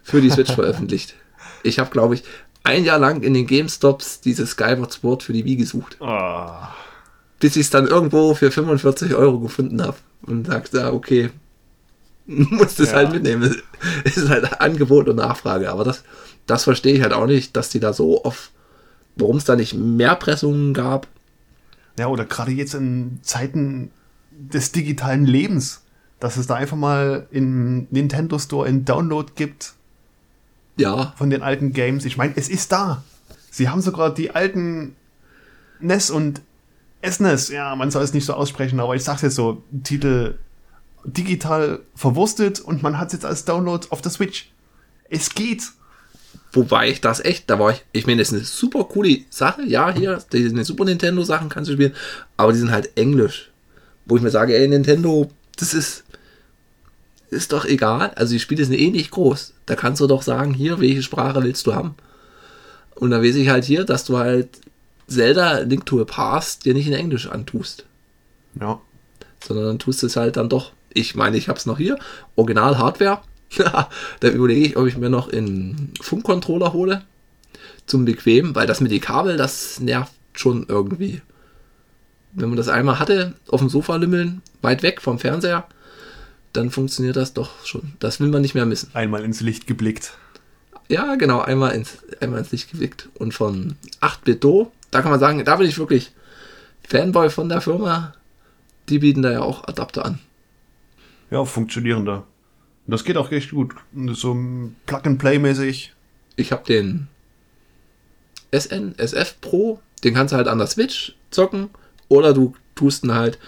[0.03, 1.17] für die Switch veröffentlicht.
[1.65, 2.23] Ich habe, glaube ich,
[2.63, 6.75] ein Jahr lang in den GameStops dieses Skyward Sword für die Wii gesucht, Ah,
[7.41, 11.29] bis ich es dann irgendwo für 45 Euro gefunden habe und sagte, okay,
[12.51, 12.99] musst es Ja.
[12.99, 13.55] halt mitnehmen.
[14.05, 16.05] Es ist halt Angebot und Nachfrage, aber das,
[16.47, 18.51] das verstehe ich halt auch nicht, dass die da so oft,
[19.17, 21.07] warum es da nicht mehr Pressungen gab.
[21.99, 23.91] Ja, oder gerade jetzt in Zeiten
[24.31, 25.83] des digitalen Lebens,
[26.21, 29.75] dass es da einfach mal im Nintendo Store einen Download gibt
[30.77, 32.05] Ja, von den alten Games.
[32.05, 33.03] Ich meine, es ist da.
[33.51, 34.95] Sie haben sogar die alten
[35.81, 36.41] NES und
[37.05, 40.37] SNES, ja, man soll es nicht so aussprechen, aber ich sag's jetzt so, Titel
[41.05, 44.51] digital verwurstet und man hat es jetzt als Download auf der Switch.
[45.09, 45.63] Es geht.
[46.53, 49.63] Wobei ich das echt, da war ich, ich meine, das ist eine super coole Sache.
[49.65, 51.95] Ja, hier, die Super Nintendo Sachen kannst du spielen,
[52.37, 53.51] aber die sind halt englisch.
[54.05, 56.05] Wo ich mir sage, ey, Nintendo, das ist,
[57.31, 58.11] ist doch egal.
[58.17, 59.55] Also die Spiele sind eh nicht groß.
[59.67, 61.95] Da kannst du doch sagen, hier, welche Sprache willst du haben?
[62.97, 64.49] Und da weiß ich halt hier, dass du halt
[65.07, 67.85] Zelda Link to a Past dir nicht in Englisch antust,
[68.61, 68.81] Ja.
[69.45, 70.73] sondern dann tust du es halt dann doch.
[70.93, 71.99] Ich meine, ich habe es noch hier,
[72.37, 73.23] Original Hardware.
[74.21, 77.03] da überlege ich, ob ich mir noch einen Funkcontroller hole
[77.87, 81.21] zum bequem, weil das mit den Kabel, das nervt schon irgendwie.
[82.33, 85.67] Wenn man das einmal hatte, auf dem Sofa lümmeln, weit weg vom Fernseher,
[86.53, 87.93] dann funktioniert das doch schon.
[87.99, 88.91] Das will man nicht mehr missen.
[88.95, 90.13] Einmal ins Licht geblickt.
[90.89, 93.09] Ja, genau, einmal ins, einmal ins Licht geblickt.
[93.15, 96.13] Und von 8-Bit-Do, da kann man sagen, da bin ich wirklich
[96.89, 98.15] Fanboy von der Firma.
[98.89, 100.19] Die bieten da ja auch Adapter an.
[101.31, 102.25] Ja, funktionierender.
[102.87, 103.75] Und das geht auch echt gut.
[104.13, 104.37] So
[104.87, 105.93] Plug-and-Play-mäßig.
[106.37, 107.09] Ich habe den
[108.53, 111.71] SN, SF Pro, den kannst du halt an der Switch zocken.
[112.09, 113.39] Oder du tust ihn halt,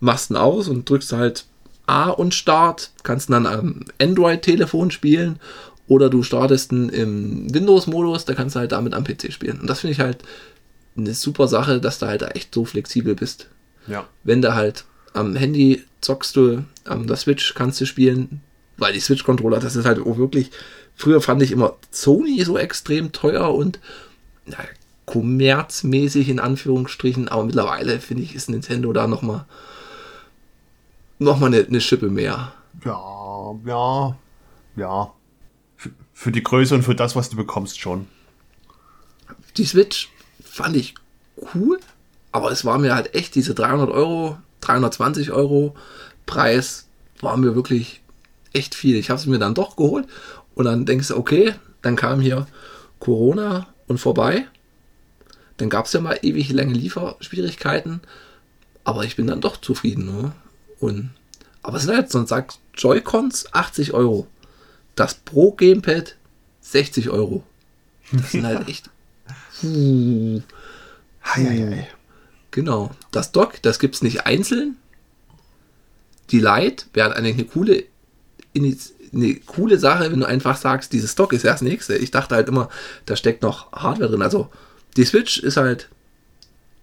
[0.00, 1.46] machst ihn aus und drückst halt
[1.86, 2.90] A und Start.
[3.02, 5.38] Kannst ihn dann am Android-Telefon spielen.
[5.86, 9.60] Oder du startest ihn im Windows-Modus, da kannst du halt damit am PC spielen.
[9.60, 10.22] Und das finde ich halt
[10.96, 13.50] eine super Sache, dass du halt echt so flexibel bist.
[13.86, 14.08] Ja.
[14.22, 18.42] Wenn du halt am Handy zockst du, am der Switch kannst du spielen,
[18.76, 20.50] weil die Switch-Controller, das ist halt auch wirklich,
[20.96, 23.78] früher fand ich immer Sony so extrem teuer und
[24.46, 24.58] ja,
[25.06, 29.46] kommerzmäßig in Anführungsstrichen, aber mittlerweile finde ich, ist Nintendo da nochmal
[31.18, 32.52] noch mal eine, eine Schippe mehr.
[32.84, 34.16] Ja, ja,
[34.76, 35.12] ja.
[35.76, 38.08] Für, für die Größe und für das, was du bekommst, schon.
[39.56, 40.10] Die Switch
[40.42, 40.94] fand ich
[41.54, 41.78] cool,
[42.32, 45.74] aber es war mir halt echt diese 300 Euro, 320 Euro
[46.26, 46.86] Preis
[47.20, 48.00] war mir wirklich
[48.52, 48.96] echt viel.
[48.96, 50.06] Ich habe es mir dann doch geholt
[50.54, 52.46] und dann denkst du, okay, dann kam hier
[53.00, 54.46] Corona und vorbei.
[55.58, 58.00] Dann gab es ja mal ewig lange Lieferschwierigkeiten,
[58.82, 60.06] aber ich bin dann doch zufrieden.
[60.06, 60.32] Ne?
[60.80, 61.10] Und
[61.62, 64.26] Aber es sind halt so ein Sack Joy-Cons 80 Euro.
[64.96, 66.16] Das Pro Gamepad
[66.60, 67.44] 60 Euro.
[68.12, 68.90] Das sind halt echt.
[69.60, 70.40] Puh.
[71.24, 71.88] Heieiei.
[72.54, 72.92] Genau.
[73.10, 74.76] Das Dock, das gibt es nicht einzeln.
[76.30, 77.82] Die Lite wäre eigentlich eine coole,
[78.54, 81.96] eine coole Sache, wenn du einfach sagst, dieses Dock ist ja das nächste.
[81.96, 82.68] Ich dachte halt immer,
[83.06, 84.22] da steckt noch Hardware drin.
[84.22, 84.50] Also
[84.96, 85.88] die Switch ist halt,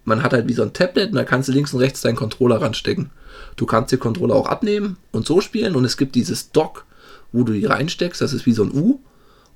[0.03, 2.17] man hat halt wie so ein Tablet und da kannst du links und rechts deinen
[2.17, 3.09] Controller ranstecken.
[3.55, 6.85] Du kannst den Controller auch abnehmen und so spielen und es gibt dieses Dock,
[7.31, 8.99] wo du die reinsteckst, das ist wie so ein U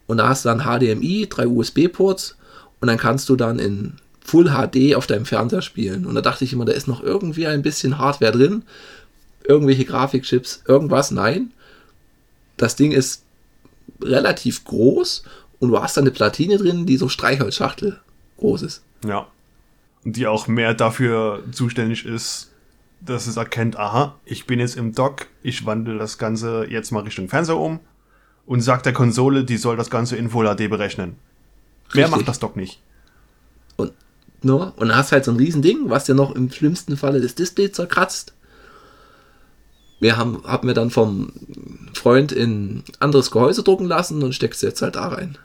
[0.08, 2.38] und da hast du dann HDMI, drei USB-Ports
[2.80, 6.08] und dann kannst du dann in Full HD auf deinem Fernseher spielen.
[6.08, 8.64] Und da dachte ich immer, da ist noch irgendwie ein bisschen Hardware drin,
[9.48, 11.12] irgendwelche Grafikchips, irgendwas.
[11.12, 11.52] Nein,
[12.58, 13.24] das Ding ist
[14.02, 15.24] relativ groß
[15.60, 18.00] und du hast da eine Platine drin, die so Streichholzschachtel
[18.38, 18.84] groß ist.
[19.06, 19.28] Ja.
[20.04, 22.50] Und die auch mehr dafür zuständig ist,
[23.02, 27.04] dass es erkennt, aha, ich bin jetzt im Dock, ich wandle das Ganze jetzt mal
[27.04, 27.80] Richtung Fernseher um
[28.48, 31.16] und sagt der Konsole, die soll das Ganze in Full HD berechnen.
[31.94, 32.10] Mehr Richtig.
[32.10, 32.82] macht das Dock nicht.
[34.46, 34.74] Und, ne?
[34.76, 37.72] und dann hast halt so ein Riesending, was dir noch im schlimmsten Falle das Display
[37.72, 38.34] zerkratzt.
[40.00, 41.32] Wir haben, haben wir dann vom
[41.94, 45.38] Freund in anderes Gehäuse drucken lassen und steckst jetzt halt da rein.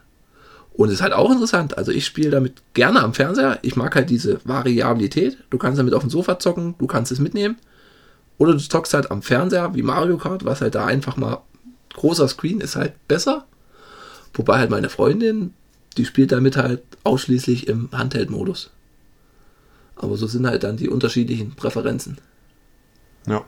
[0.74, 1.78] Und ist halt auch interessant.
[1.78, 3.58] Also ich spiele damit gerne am Fernseher.
[3.62, 5.38] Ich mag halt diese Variabilität.
[5.48, 7.56] Du kannst damit auf dem Sofa zocken, du kannst es mitnehmen.
[8.38, 11.42] Oder du zockst halt am Fernseher wie Mario Kart, was halt da einfach mal
[11.94, 13.46] großer Screen ist halt besser.
[14.34, 15.54] Wobei halt meine Freundin,
[15.96, 18.70] die spielt damit halt ausschließlich im Handheld-Modus.
[20.02, 22.18] Aber so sind halt dann die unterschiedlichen Präferenzen.
[23.26, 23.44] Ja.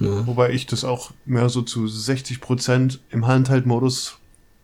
[0.00, 0.26] Ja.
[0.26, 4.18] Wobei ich das auch mehr so zu 60% im Handheld-Modus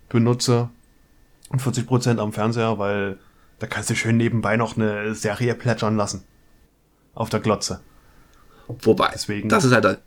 [0.08, 0.70] benutze
[1.50, 3.18] und 40% am Fernseher, weil
[3.58, 6.24] da kannst du schön nebenbei noch eine Serie plätschern lassen.
[7.14, 7.80] Auf der Glotze.
[8.68, 9.98] Wobei, Deswegen- das ist halt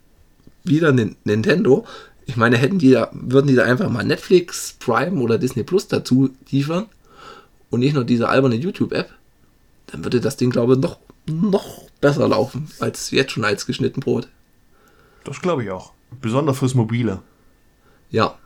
[0.64, 1.86] wieder Nin- Nintendo.
[2.24, 5.86] Ich meine, hätten die da, würden die da einfach mal Netflix, Prime oder Disney Plus
[5.86, 6.86] dazu liefern
[7.70, 9.10] und nicht nur diese alberne YouTube-App,
[9.86, 14.00] dann würde das Ding, glaube ich, noch, noch besser laufen als jetzt schon als geschnitten
[14.00, 14.28] Brot.
[15.24, 15.92] Das glaube ich auch.
[16.20, 17.20] Besonders fürs Mobile.
[18.10, 18.36] Ja,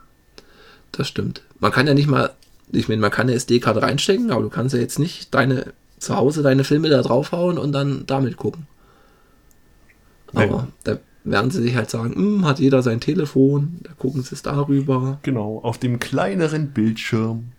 [0.92, 1.42] das stimmt.
[1.58, 2.30] Man kann ja nicht mal,
[2.72, 6.16] ich meine, man kann eine SD-Karte reinstecken, aber du kannst ja jetzt nicht deine zu
[6.16, 8.66] Hause deine Filme da draufhauen und dann damit gucken.
[10.32, 10.44] Nee.
[10.44, 14.34] Aber da werden sie sich halt sagen, "Hm, hat jeder sein Telefon, da gucken sie
[14.34, 15.18] es darüber.
[15.22, 17.52] Genau, auf dem kleineren Bildschirm.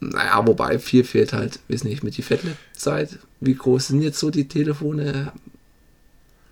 [0.00, 3.18] Naja, wobei viel fehlt halt, weiß nicht, mit die Fettlip-Zeit.
[3.40, 5.32] Wie groß sind jetzt so die Telefone?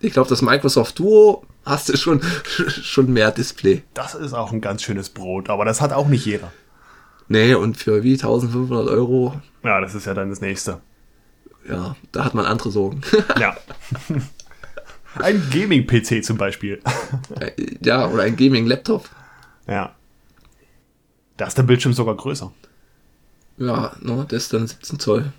[0.01, 2.21] Ich glaube, das Microsoft Duo hast du schon,
[2.69, 3.83] schon mehr Display.
[3.95, 6.53] Das ist auch ein ganz schönes Brot, aber das hat auch nicht jeder.
[7.29, 10.81] Nee, und für wie 1500 Euro, Ja, das ist ja dann das nächste.
[11.69, 13.01] ja, da hat man andere Sorgen.
[13.41, 13.57] Ja.
[15.19, 16.81] Ein Gaming-PC zum Beispiel.
[17.81, 19.09] Ja, oder ein Gaming-Laptop.
[19.67, 19.95] Ja.
[21.39, 22.53] Da ist der Bildschirm sogar größer.
[23.59, 25.33] Ja, ne, das ist dann 17 Zoll.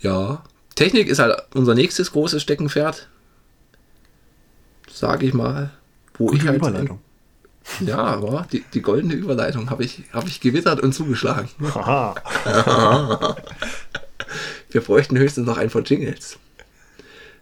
[0.00, 0.44] Ja,
[0.74, 3.08] Technik ist halt unser nächstes großes Steckenpferd.
[4.90, 5.70] Sage ich mal.
[6.14, 7.00] Wo Gute ich halt Überleitung.
[7.80, 11.48] Ja, aber die, die goldene Überleitung habe ich, hab ich gewittert und zugeschlagen.
[11.74, 12.14] Haha.
[14.70, 16.38] Wir bräuchten höchstens noch einen von Jingles,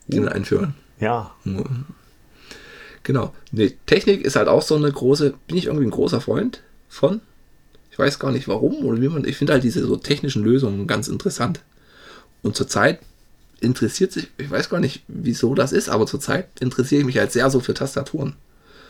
[0.06, 0.74] die wir einführen.
[1.00, 1.34] Ja.
[3.02, 3.34] Genau.
[3.50, 7.22] Nee, Technik ist halt auch so eine große, bin ich irgendwie ein großer Freund von.
[7.92, 10.86] Ich weiß gar nicht warum oder wie man, ich finde halt diese so technischen Lösungen
[10.86, 11.60] ganz interessant.
[12.40, 13.00] Und zurzeit
[13.60, 17.32] interessiert sich, ich weiß gar nicht, wieso das ist, aber zurzeit interessiere ich mich halt
[17.32, 18.34] sehr so für Tastaturen.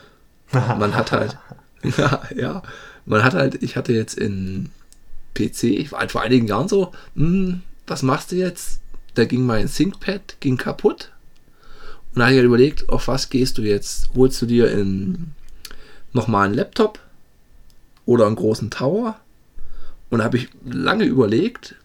[0.53, 1.37] Man hat halt,
[1.99, 2.63] ja, ja,
[3.05, 4.71] man hat halt, ich hatte jetzt in
[5.35, 8.81] PC, ich war halt vor einigen Jahren so, hm, was machst du jetzt?
[9.15, 11.11] Da ging mein ThinkPad, ging kaputt.
[12.15, 14.11] Und da habe ich halt überlegt, auf was gehst du jetzt?
[14.15, 15.33] Holst du dir in
[16.13, 17.01] nochmal einen Laptop
[18.07, 19.19] oder einen großen Tower?
[20.11, 21.77] Und habe ich lange überlegt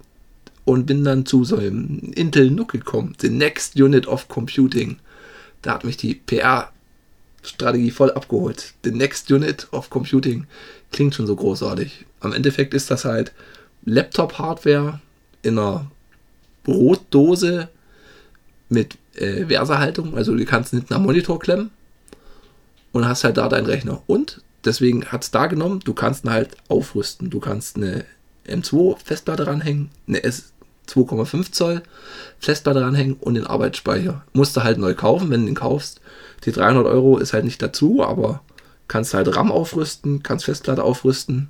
[0.65, 4.99] und bin dann zu so einem Intel NUC gekommen, the Next Unit of Computing.
[5.61, 8.73] Da hat mich die PR-Strategie voll abgeholt.
[8.83, 10.45] The Next Unit of Computing
[10.91, 12.05] klingt schon so großartig.
[12.19, 13.31] Am Endeffekt ist das halt
[13.85, 14.99] Laptop-Hardware
[15.41, 15.89] in einer
[16.67, 17.69] Rotdose
[18.69, 21.71] mit äh, Versahaltung, also du kannst hinten am Monitor klemmen
[22.91, 24.01] und hast halt da deinen Rechner.
[24.07, 27.29] Und deswegen hat es da genommen, du kannst ihn halt aufrüsten.
[27.29, 28.05] Du kannst eine
[28.47, 31.83] M2-Festplatte ranhängen, eine S2,5 Zoll
[32.39, 34.23] Festplatte ranhängen und den Arbeitsspeicher.
[34.33, 36.01] Musst du halt neu kaufen, wenn du den kaufst.
[36.45, 38.41] Die 300 Euro ist halt nicht dazu, aber
[38.87, 41.49] kannst halt RAM aufrüsten, kannst Festplatte aufrüsten.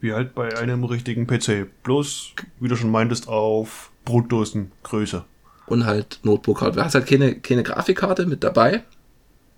[0.00, 1.68] Wie halt bei einem richtigen PC.
[1.84, 5.24] Bloß, wie du schon meintest, auf Brotdosengröße.
[5.66, 6.76] und halt Notebook hat.
[6.76, 8.82] Du hast halt keine, keine Grafikkarte mit dabei.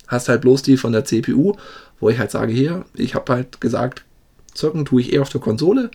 [0.07, 1.55] hast halt bloß die von der CPU,
[1.99, 4.03] wo ich halt sage, hier, ich habe halt gesagt,
[4.53, 5.91] zocken tue ich eher auf der Konsole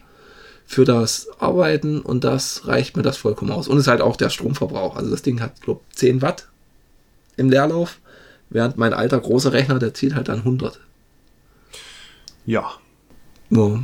[0.67, 3.69] für das Arbeiten und das reicht mir das vollkommen aus.
[3.69, 4.97] Und es ist halt auch der Stromverbrauch.
[4.97, 6.49] Also das Ding hat, glaube 10 Watt
[7.37, 7.99] im Leerlauf,
[8.51, 10.81] während mein alter großer Rechner, der zieht halt dann 100.
[12.47, 12.71] Ja.
[13.51, 13.83] Ja.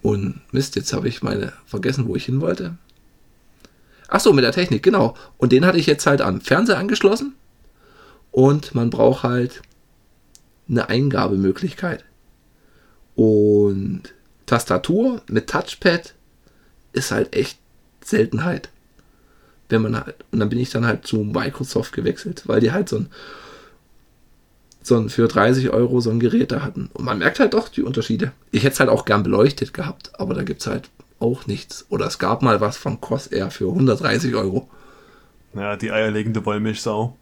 [0.00, 2.76] Und Mist, jetzt habe ich meine vergessen, wo ich hin wollte.
[4.08, 5.14] Ach so, mit der Technik, genau.
[5.36, 7.34] Und den hatte ich jetzt halt am Fernseher angeschlossen.
[8.30, 9.62] Und man braucht halt
[10.68, 12.04] eine Eingabemöglichkeit.
[13.14, 14.14] Und
[14.46, 16.14] Tastatur mit Touchpad
[16.92, 17.58] ist halt echt
[18.04, 18.70] Seltenheit.
[19.68, 22.88] Wenn man halt, und dann bin ich dann halt zu Microsoft gewechselt, weil die halt
[22.88, 23.10] so ein,
[24.82, 26.88] so ein für 30 Euro so ein Gerät da hatten.
[26.94, 28.32] Und man merkt halt doch die Unterschiede.
[28.50, 30.88] Ich hätte es halt auch gern beleuchtet gehabt, aber da gibt es halt
[31.20, 31.84] auch nichts.
[31.90, 34.70] Oder es gab mal was von Crossair für 130 Euro.
[35.54, 37.17] Ja, die eierlegende Wollmilchsau.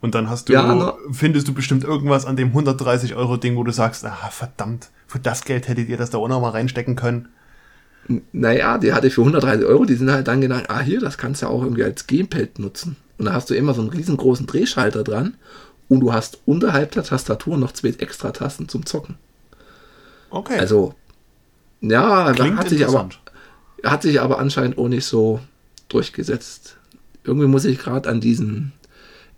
[0.00, 0.92] Und dann hast du, Ja, ne?
[1.10, 5.18] findest du bestimmt irgendwas an dem 130 Euro Ding, wo du sagst, ah, verdammt, für
[5.18, 7.28] das Geld hättet ihr das da auch noch mal reinstecken können.
[8.32, 11.18] Naja, die hatte ich für 130 Euro, die sind halt dann gedacht, ah hier, das
[11.18, 12.96] kannst du ja auch irgendwie als Gamepad nutzen.
[13.18, 15.34] Und da hast du immer so einen riesengroßen Drehschalter dran
[15.88, 19.16] und du hast unterhalb der Tastatur noch zwei extra Tasten zum Zocken.
[20.30, 20.58] Okay.
[20.58, 20.94] Also,
[21.80, 23.08] ja, Klingt hat sich, aber,
[23.82, 25.40] hat sich aber anscheinend auch nicht so
[25.88, 26.76] durchgesetzt.
[27.24, 28.72] Irgendwie muss ich gerade an diesen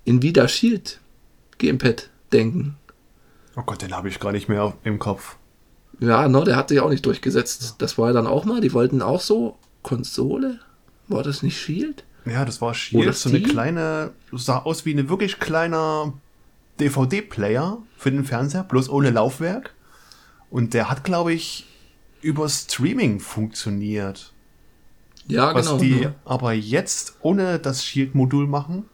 [0.09, 1.01] Nvidia Shield
[1.59, 2.77] Gamepad denken.
[3.57, 5.37] Oh Gott, den habe ich gar nicht mehr im Kopf.
[6.01, 7.77] Ja, no, der hat sich auch nicht durchgesetzt.
[7.79, 10.61] Das war ja dann auch mal, die wollten auch so Konsole.
[11.09, 12.05] War das nicht Shield?
[12.25, 16.13] Ja, das war Shield, Oder so eine kleine, sah aus wie eine wirklich kleiner
[16.81, 19.75] DVD-Player für den Fernseher, bloß ohne Laufwerk.
[20.51, 21.67] Und der hat, glaube ich,
[22.23, 24.33] über Streaming funktioniert.
[25.27, 25.79] Ja, Was genau.
[25.79, 26.15] die ja.
[26.25, 28.87] aber jetzt ohne das Shield-Modul machen.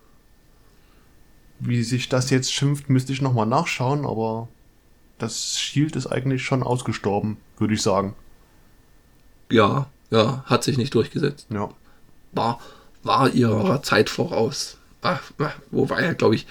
[1.67, 4.49] Wie sich das jetzt schimpft, müsste ich nochmal nachschauen, aber
[5.19, 8.15] das Shield ist eigentlich schon ausgestorben, würde ich sagen.
[9.51, 11.49] ja, ja, hat sich nicht durchgesetzt.
[11.51, 11.71] Ja.
[12.33, 12.61] War,
[13.03, 14.79] war ihrer Zeit voraus.
[15.03, 16.47] Ach, ach, wobei ja, glaube ich,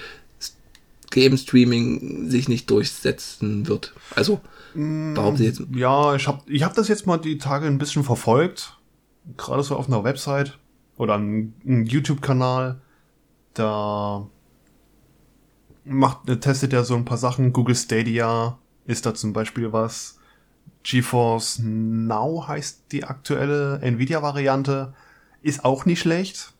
[1.11, 3.93] Game Streaming sich nicht durchsetzen wird.
[4.15, 4.41] Also,
[4.73, 5.61] warum sie jetzt.
[5.73, 8.77] Ja, ich habe ich hab das jetzt mal die Tage ein bisschen verfolgt.
[9.37, 10.57] Gerade so auf einer Website
[10.97, 12.81] oder einem, einem YouTube-Kanal.
[13.53, 14.27] Da
[15.85, 17.53] macht, äh, testet er so ein paar Sachen.
[17.53, 20.19] Google Stadia ist da zum Beispiel was.
[20.83, 24.93] GeForce Now heißt die aktuelle Nvidia-Variante.
[25.41, 26.53] Ist auch nicht schlecht.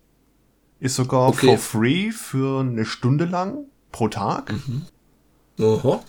[0.79, 1.47] Ist sogar Okay.
[1.47, 4.53] for free für eine Stunde lang pro Tag.
[5.59, 6.03] Oho.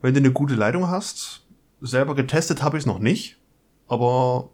[0.00, 1.46] Wenn du eine gute Leitung hast,
[1.80, 3.38] selber getestet habe ich es noch nicht,
[3.88, 4.50] aber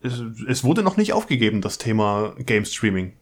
[0.00, 3.12] es, es wurde noch nicht aufgegeben, das Thema Game Streaming.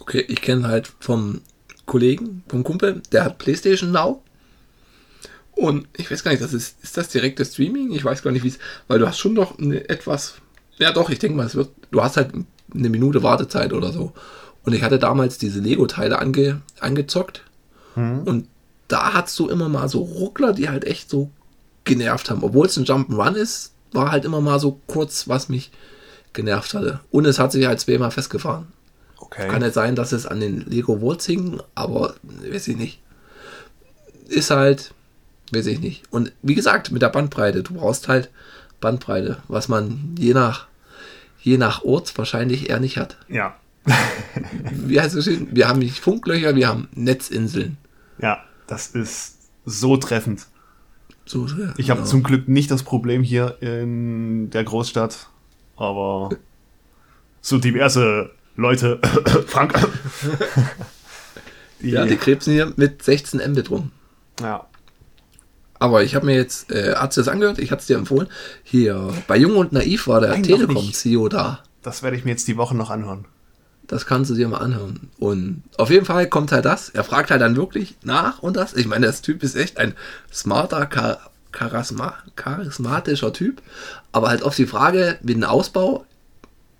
[0.00, 1.40] Okay, ich kenne halt vom
[1.86, 4.22] Kollegen, vom Kumpel, der hat PlayStation Now.
[5.52, 7.92] Und ich weiß gar nicht, das ist, ist das direkte Streaming?
[7.92, 10.34] Ich weiß gar nicht, wie es, weil du hast schon noch eine etwas,
[10.78, 12.32] ja doch, ich denke mal, es wird, du hast halt
[12.74, 14.12] eine Minute Wartezeit oder so.
[14.64, 17.44] Und ich hatte damals diese Lego-Teile ange, angezockt.
[18.24, 18.48] Und
[18.88, 21.30] da hattest du immer mal so Ruckler, die halt echt so
[21.84, 22.42] genervt haben.
[22.42, 25.70] Obwohl es ein Jump'n'Run ist, war halt immer mal so kurz, was mich
[26.32, 27.00] genervt hatte.
[27.10, 28.66] Und es hat sich halt zweimal festgefahren.
[29.24, 29.48] Okay.
[29.48, 33.00] Kann nicht sein, dass es an den Lego hing, aber weiß ich nicht.
[34.28, 34.94] Ist halt,
[35.52, 36.04] weiß ich nicht.
[36.10, 38.30] Und wie gesagt, mit der Bandbreite, du brauchst halt
[38.80, 40.66] Bandbreite, was man je nach,
[41.40, 43.16] je nach Ort wahrscheinlich eher nicht hat.
[43.28, 43.56] ja.
[44.72, 45.48] Wie heißt es schön?
[45.52, 47.76] Wir haben nicht Funklöcher, wir haben Netzinseln.
[48.18, 50.46] Ja, das ist so treffend.
[51.26, 52.10] So, ja, Ich habe genau.
[52.10, 55.28] zum Glück nicht das Problem hier in der Großstadt,
[55.76, 56.30] aber
[57.42, 59.00] so diverse Leute,
[59.46, 59.74] Frank,
[61.80, 63.90] die, Ja, die krebsen hier mit 16 Mbit rum.
[64.40, 64.66] ja,
[65.78, 67.58] Aber ich habe mir jetzt, äh, hast du das angehört?
[67.58, 68.28] Ich hatte es dir empfohlen.
[68.62, 71.60] Hier, bei Jung und Naiv war der Telekom-CEO da.
[71.82, 73.26] das werde ich mir jetzt die Woche noch anhören.
[73.86, 75.10] Das kannst du dir mal anhören.
[75.18, 76.88] Und auf jeden Fall kommt halt das.
[76.88, 78.72] Er fragt halt dann wirklich nach und das.
[78.72, 79.94] Ich meine, das Typ ist echt ein
[80.32, 81.18] smarter, char
[81.52, 83.60] charisma charismatischer Typ.
[84.10, 86.06] Aber halt auf die Frage mit dem Ausbau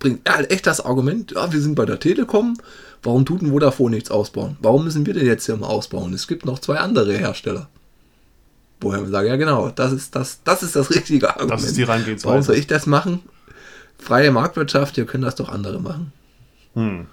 [0.05, 2.55] bringt er halt echt das Argument, ja, wir sind bei der Telekom.
[3.01, 4.55] Warum tut denn Vodafone nichts ausbauen?
[4.61, 6.13] Warum müssen wir denn jetzt hier mal ausbauen?
[6.13, 7.67] Es gibt noch zwei andere Hersteller.
[8.81, 11.53] Woher wir sagen, ja genau, das ist das, das ist das richtige Argument.
[11.53, 12.29] Das ist die Herangehensweise.
[12.29, 13.21] Warum soll ich das machen?
[13.97, 16.13] Freie Marktwirtschaft, ihr könnt das doch andere machen.
[16.75, 17.07] Hm.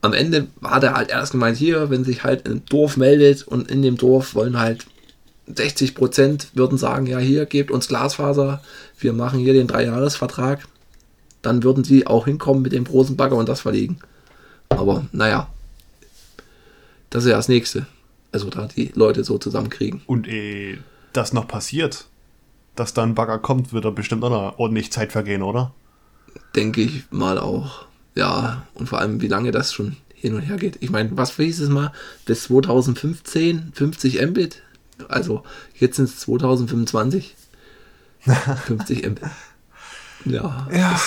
[0.00, 3.70] Am Ende hat er halt erst gemeint, hier, wenn sich halt ein Dorf meldet und
[3.70, 4.86] in dem Dorf wollen halt
[5.46, 8.62] 60 Prozent würden sagen, ja, hier, gebt uns Glasfaser,
[8.98, 10.66] wir machen hier den Dreijahresvertrag,
[11.46, 13.98] dann würden sie auch hinkommen mit dem großen Bagger und das verlegen.
[14.68, 15.48] Aber naja,
[17.10, 17.86] das ist ja das Nächste.
[18.32, 20.02] Also da die Leute so zusammenkriegen.
[20.06, 20.78] Und eh
[21.12, 22.06] das noch passiert,
[22.74, 25.72] dass da ein Bagger kommt, wird da bestimmt auch noch ordentlich Zeit vergehen, oder?
[26.56, 27.86] Denke ich mal auch.
[28.16, 30.78] Ja, und vor allem, wie lange das schon hin und her geht.
[30.80, 31.92] Ich meine, was hieß es mal?
[32.24, 34.62] Bis 2015 50 Mbit.
[35.08, 35.42] Also
[35.78, 37.36] jetzt sind es 2025.
[38.66, 39.22] 50 Mbit.
[40.24, 40.66] Ja.
[40.72, 41.00] Ja.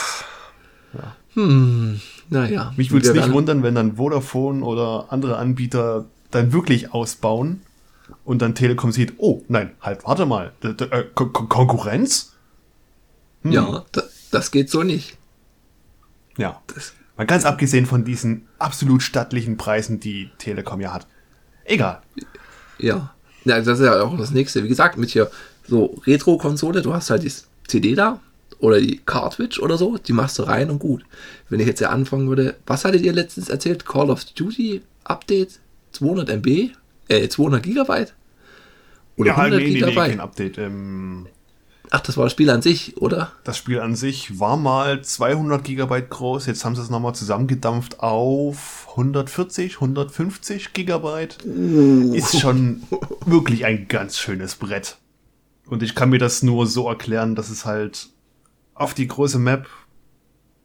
[1.33, 1.99] Hm,
[2.29, 2.73] naja.
[2.77, 7.61] Mich würde es nicht wundern, wenn dann Vodafone oder andere Anbieter dann wirklich ausbauen
[8.23, 12.33] und dann Telekom sieht, oh nein, halt, warte mal, d- d- äh, Kon Kon Konkurrenz?
[13.43, 13.51] Hm.
[13.51, 14.01] Ja, da,
[14.31, 15.17] das geht so nicht.
[16.37, 16.61] Ja.
[16.73, 21.07] Das, Mal ganz abgesehen von diesen absolut stattlichen Preisen, die Telekom ja hat.
[21.65, 22.01] Egal.
[22.77, 23.11] ja.
[23.43, 24.63] Ja, das ist ja auch das nächste.
[24.63, 25.31] Wie gesagt, mit hier
[25.67, 27.31] so Retro-Konsole, du hast halt die
[27.67, 28.19] CD da
[28.59, 31.03] oder die Cartridge oder so, die machst du rein und gut.
[31.49, 33.85] Wenn ich jetzt ja anfangen würde, was hattet ihr letztens erzählt?
[33.85, 35.59] Call of Duty Update
[35.91, 36.71] 200 MB?
[37.07, 38.13] Äh, 200 Gigabyte?
[39.15, 39.95] Oder 100 Gigabyte?
[39.95, 40.57] kein Update.
[40.57, 41.27] Ähm,
[41.89, 43.31] Ach, das war das Spiel an sich, oder?
[43.45, 48.01] das Spiel an sich war mal 200 Gigabyte groß, jetzt haben sie es nochmal zusammengedampft
[48.01, 51.37] auf 140, 150 Gigabyte.
[52.13, 52.83] Ist schon
[53.25, 54.97] wirklich ein ganz schönes Brett.
[55.65, 58.09] Und ich kann mir das nur so erklären, dass es halt
[58.77, 59.67] auf die große Map,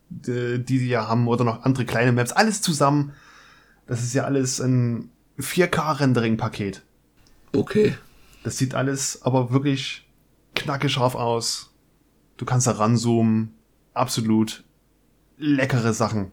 [0.09, 3.13] die die sie ja haben, oder noch andere kleine Maps, alles zusammen,
[3.87, 6.83] das ist ja alles ein 4K-Rendering-Paket.
[7.55, 7.97] Okay.
[8.45, 10.09] Das sieht alles aber wirklich
[10.55, 11.71] knackescharf aus.
[12.37, 13.55] Du kannst da ranzoomen.
[13.95, 14.65] Absolut
[15.39, 16.33] leckere Sachen.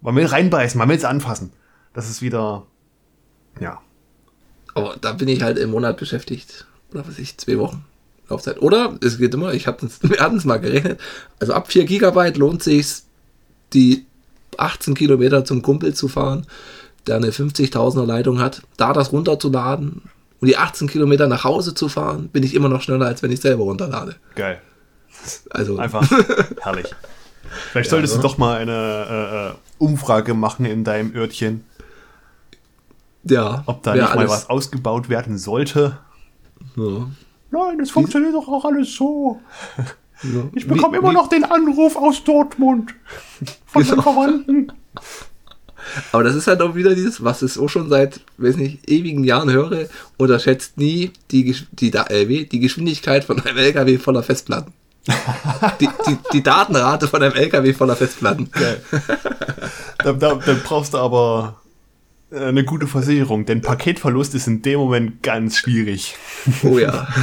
[0.00, 1.52] Man will reinbeißen, man will es anfassen.
[1.92, 2.66] Das ist wieder,
[3.60, 3.80] ja.
[4.74, 6.66] Aber da bin ich halt im Monat beschäftigt.
[6.90, 7.84] Oder was weiß ich, zwei Wochen
[8.28, 8.60] Laufzeit.
[8.62, 11.00] Oder es geht immer, ich hab's, wir hatten es mal gerechnet.
[11.40, 13.02] Also ab 4 Gigabyte lohnt sich
[13.72, 14.06] die
[14.58, 16.46] 18 Kilometer zum Kumpel zu fahren,
[17.06, 20.02] der eine 50.000er Leitung hat, da das runterzuladen
[20.40, 23.30] und die 18 Kilometer nach Hause zu fahren, bin ich immer noch schneller, als wenn
[23.30, 24.16] ich selber runterlade.
[24.34, 24.60] Geil.
[25.50, 26.08] Also, Einfach
[26.60, 26.92] herrlich.
[27.70, 28.28] Vielleicht solltest Ja, du ne?
[28.30, 31.64] doch mal eine äh, äh, Umfrage machen in deinem Örtchen,
[33.24, 35.98] ja, ob da nicht mal was ausgebaut werden sollte.
[36.76, 37.08] Ja,
[37.52, 39.40] Nein, es funktioniert doch auch alles so.
[40.22, 40.42] ja.
[40.54, 42.94] Ich bekomme immer wie- noch den Anruf aus Dortmund
[43.66, 43.94] von Genau.
[43.94, 44.72] den Verwandten.
[46.12, 49.24] Aber das ist halt auch wieder dieses, was ich auch schon seit, weiß nicht, ewigen
[49.24, 54.72] Jahren höre, unterschätzt nie die, die, Da- LW, die Geschwindigkeit von einem LKW voller Festplatten.
[55.80, 58.48] die, die, die Datenrate von einem LKW voller Festplatten.
[59.98, 61.61] Da, da, da brauchst du aber äh,
[62.32, 66.16] eine gute Versicherung, denn Paketverlust ist in dem Moment ganz schwierig.
[66.62, 67.08] Oh ja.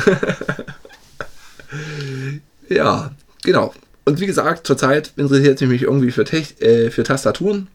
[2.70, 3.12] ja,
[3.44, 3.74] genau.
[4.06, 7.68] Und wie gesagt, zurzeit interessiert es mich irgendwie für, Tech, äh, für Tastaturen.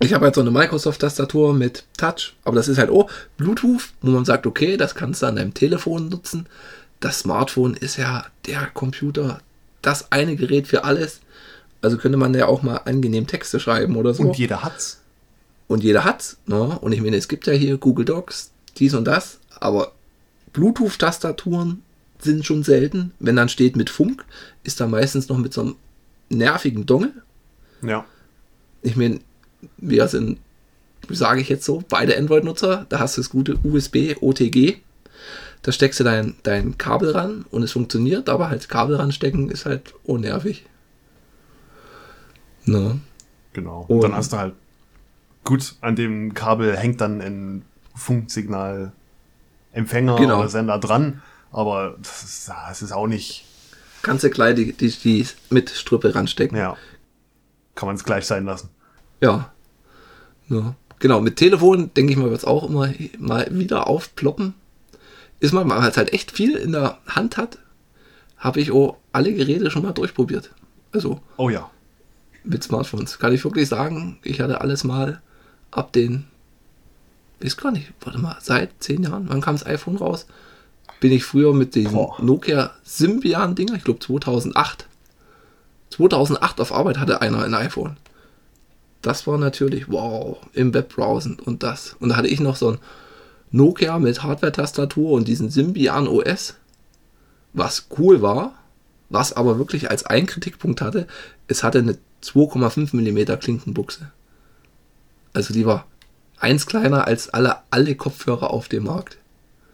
[0.00, 4.10] Ich habe halt so eine Microsoft-Tastatur mit Touch, aber das ist halt auch Bluetooth, wo
[4.10, 6.46] man sagt, okay, das kannst du an deinem Telefon nutzen.
[7.00, 9.40] Das Smartphone ist ja der Computer,
[9.82, 11.20] das eine Gerät für alles.
[11.82, 14.24] Also könnte man ja auch mal angenehm Texte schreiben oder so.
[14.24, 15.00] Und jeder hat's.
[15.68, 16.38] Und jeder hat's.
[16.46, 16.78] Ne?
[16.80, 19.92] Und ich meine, es gibt ja hier Google Docs, dies und das, aber
[20.52, 21.82] Bluetooth-Tastaturen
[22.20, 23.12] sind schon selten.
[23.20, 24.24] Wenn dann steht mit Funk,
[24.64, 25.76] ist da meistens noch mit so einem
[26.30, 27.12] nervigen Dongle.
[27.82, 28.04] Ja.
[28.82, 29.20] Ich meine,
[29.76, 30.38] wir sind,
[31.08, 34.76] sage ich jetzt so, beide Android-Nutzer, da hast du das gute USB, OTG.
[35.62, 39.66] Da steckst du dein, dein Kabel ran und es funktioniert, aber halt Kabel ranstecken ist
[39.66, 40.64] halt unnervig.
[42.64, 43.00] Ne?
[43.52, 43.84] Genau.
[43.88, 44.54] Und- Und dann hast du halt,
[45.48, 48.92] gut, an dem Kabel hängt dann ein Funksignal
[49.72, 50.38] Empfänger Genau.
[50.40, 51.22] oder Sender dran,
[51.52, 53.44] aber das ist, das ist auch nicht,
[54.02, 56.56] Kannst du gleich die, die, die mit Strüppe ranstecken.
[56.58, 56.76] ja,
[57.74, 58.68] kann man es gleich sein lassen.
[59.22, 59.50] Ja.
[60.48, 60.74] ja.
[61.00, 64.54] Genau, mit Telefon, denke ich mal, wird es auch immer mal wieder aufploppen.
[65.40, 67.58] Ist man, weil man halt echt viel in der Hand hat,
[68.36, 70.50] habe ich auch alle Geräte schon mal durchprobiert.
[70.92, 71.70] Also Oh ja.
[72.44, 73.18] mit Smartphones.
[73.18, 75.22] Kann ich wirklich sagen, ich hatte alles mal
[75.70, 76.26] ab den,
[77.40, 80.26] weiß gar nicht, warte mal, seit zehn Jahren, wann kam das iPhone raus?
[81.00, 81.92] Bin ich früher mit den.
[81.92, 84.86] Nokia Symbian-Dinger, ich glaube 2008.
[85.90, 87.96] 2008 auf Arbeit hatte einer ein iPhone.
[89.02, 91.96] Das war natürlich, wow, im Web browsen und das.
[92.00, 92.78] Und da hatte ich noch so ein
[93.50, 96.54] Nokia mit Hardware-Tastatur und diesen Symbian OS,
[97.52, 98.54] was cool war,
[99.08, 101.06] was aber wirklich als einen Kritikpunkt hatte,
[101.46, 104.10] es hatte eine 2,5 mm Klinkenbuchse.
[105.32, 105.86] Also die war
[106.38, 109.18] eins kleiner als alle, alle Kopfhörer auf dem Markt.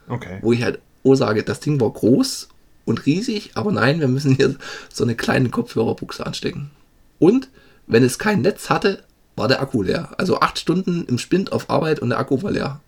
[0.08, 0.38] Okay.
[0.42, 2.48] Wo ich halt oh sage, das Ding war groß
[2.84, 4.56] und riesig, aber nein, wir müssen hier
[4.92, 6.70] so eine kleine Kopfhörerbuchse anstecken.
[7.18, 7.48] Und
[7.86, 9.04] wenn es kein Netz hatte,
[9.36, 10.10] war der Akku leer.
[10.18, 12.80] Also acht Stunden im Spind auf Arbeit und der Akku war leer.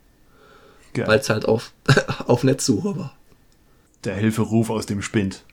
[0.95, 1.73] Weil es halt auf,
[2.25, 3.13] auf Netzsuche war.
[4.03, 5.43] Der Hilferuf aus dem Spind.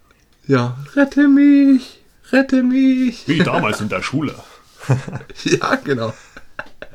[0.47, 2.03] Ja, rette mich,
[2.33, 3.29] rette mich.
[3.29, 4.35] Wie damals in der Schule.
[5.45, 6.13] Ja, genau.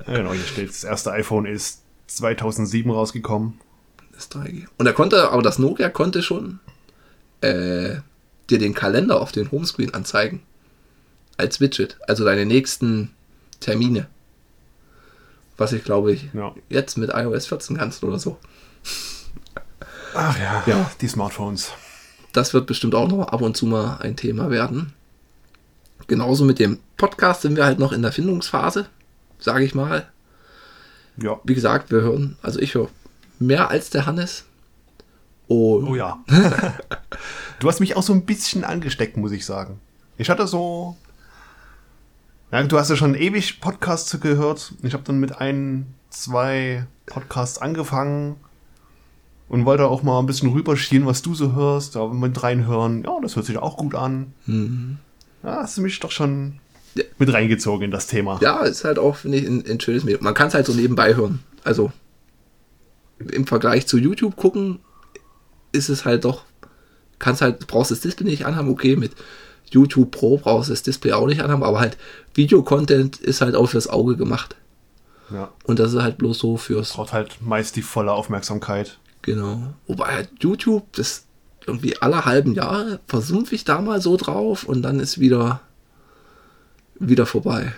[0.10, 3.60] Ja, genau, hier steht, das erste iPhone ist 2007 rausgekommen.
[4.14, 4.66] Das 3G.
[4.78, 6.60] Und er konnte, aber das Nokia konnte schon
[7.42, 7.98] äh,
[8.50, 10.42] dir den Kalender auf den Homescreen anzeigen.
[11.38, 11.98] Als Widget.
[12.08, 13.12] Also deine nächsten
[13.60, 14.08] Termine.
[15.58, 16.54] Was ich glaube ich Ja.
[16.70, 18.38] jetzt mit iOS 14 kannst oder so.
[20.16, 20.92] Ach ja, Ja.
[21.02, 21.72] die Smartphones.
[22.34, 24.94] Das wird bestimmt auch noch ab und zu mal ein Thema werden.
[26.08, 28.88] Genauso mit dem Podcast sind wir halt noch in der Findungsphase,
[29.40, 30.08] sage ich mal.
[31.18, 31.40] Ja.
[31.44, 32.90] Wie gesagt, wir hören, also ich höre
[33.40, 34.46] mehr als der Hannes.
[35.48, 36.20] Und Oh ja.
[37.60, 39.80] du hast mich auch so ein bisschen angesteckt, muss ich sagen.
[40.18, 40.96] Ich hatte so.
[42.52, 44.74] Ja, du hast ja schon ewig Podcasts gehört.
[44.84, 48.38] Ich habe dann mit ein, zwei Podcasts angefangen
[49.48, 51.96] und wollte auch mal ein bisschen rüberschielen, was du so hörst.
[51.96, 53.04] Da mit reinhören.
[53.04, 54.34] Ja, das hört sich auch gut an.
[55.44, 56.60] Ja, hast du mich doch schon.
[57.18, 58.40] Mit reingezogen in das Thema.
[58.42, 60.24] Ja, ist halt auch, finde ich, ein, ein schönes Medium.
[60.24, 61.40] Man kann es halt so nebenbei hören.
[61.64, 61.92] Also
[63.32, 64.80] im Vergleich zu YouTube gucken,
[65.72, 66.44] ist es halt doch,
[67.20, 69.12] kannst halt, brauchst das Display nicht anhaben, okay, mit
[69.72, 71.98] YouTube Pro brauchst du das Display auch nicht anhaben, aber halt
[72.34, 74.56] Videocontent ist halt auch fürs Auge gemacht.
[75.32, 75.52] Ja.
[75.64, 78.98] Und das ist halt bloß so fürs, Braucht halt meist die volle Aufmerksamkeit.
[79.22, 79.74] genau.
[79.86, 81.26] Wobei halt YouTube, das
[81.68, 85.62] irgendwie alle halben Jahre versumpfe ich da mal so drauf und dann ist wieder,
[87.00, 87.72] wieder vorbei.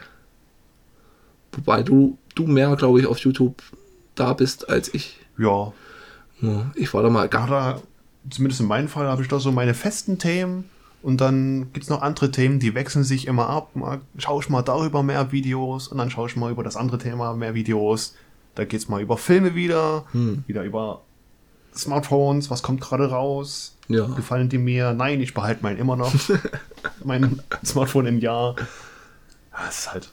[1.52, 3.62] Wobei du, du mehr, glaube ich, auf YouTube
[4.16, 5.20] da bist als ich.
[5.38, 5.74] Ja,
[6.42, 7.82] Ja, ich war da mal gar da,
[8.30, 10.66] zumindest in meinem Fall, habe ich da so meine festen Themen
[11.02, 13.76] und dann gibt es noch andere Themen, die wechseln sich immer ab.
[13.76, 16.98] Mal schaue ich mal darüber mehr Videos und dann schaue ich mal über das andere
[16.98, 18.16] Thema mehr Videos.
[18.56, 20.06] Da geht es mal über Filme wieder,
[20.46, 21.02] wieder über
[21.74, 23.76] Smartphones, was kommt gerade raus.
[23.88, 24.06] Ja.
[24.08, 24.94] Gefallen die mir?
[24.94, 26.14] Nein, ich behalte meinen immer noch.
[27.04, 28.56] mein Smartphone im Jahr.
[29.62, 30.09] Ja, es ist halt.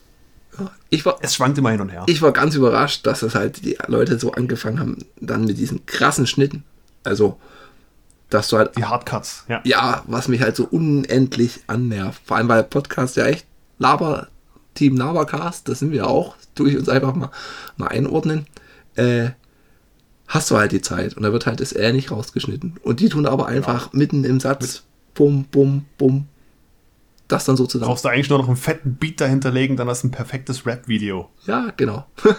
[0.90, 2.04] Ich war, Es schwankt immer hin und her.
[2.06, 5.86] ich war ganz überrascht, dass das halt die Leute so angefangen haben, dann mit diesen
[5.86, 6.64] krassen Schnitten.
[7.04, 7.38] Also,
[8.28, 9.60] dass du halt, die Hardcuts, ja.
[9.64, 12.20] ja, was mich halt so unendlich annervt.
[12.24, 13.46] Vor allem bei Podcast ja echt
[13.78, 14.28] Laber,
[14.74, 17.30] Team Labercast, das sind wir auch, tue ich uns einfach mal,
[17.76, 18.46] mal einordnen.
[18.96, 19.30] Äh,
[20.26, 22.78] hast du halt die Zeit und da wird halt das R nicht rausgeschnitten.
[22.82, 24.82] Und die tun aber einfach mitten im Satz,
[25.14, 26.26] bum, bum, bum,
[27.28, 27.90] das dann so zusammen.
[27.90, 30.66] Brauchst du eigentlich nur noch einen fetten Beat dahinter legen, dann hast du ein perfektes
[30.66, 31.28] Rap-Video.
[31.46, 32.06] Ja, genau.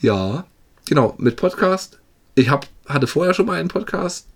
[0.00, 0.46] ja,
[0.86, 1.98] genau, mit Podcast.
[2.36, 4.28] Ich hab, hatte vorher schon mal einen Podcast.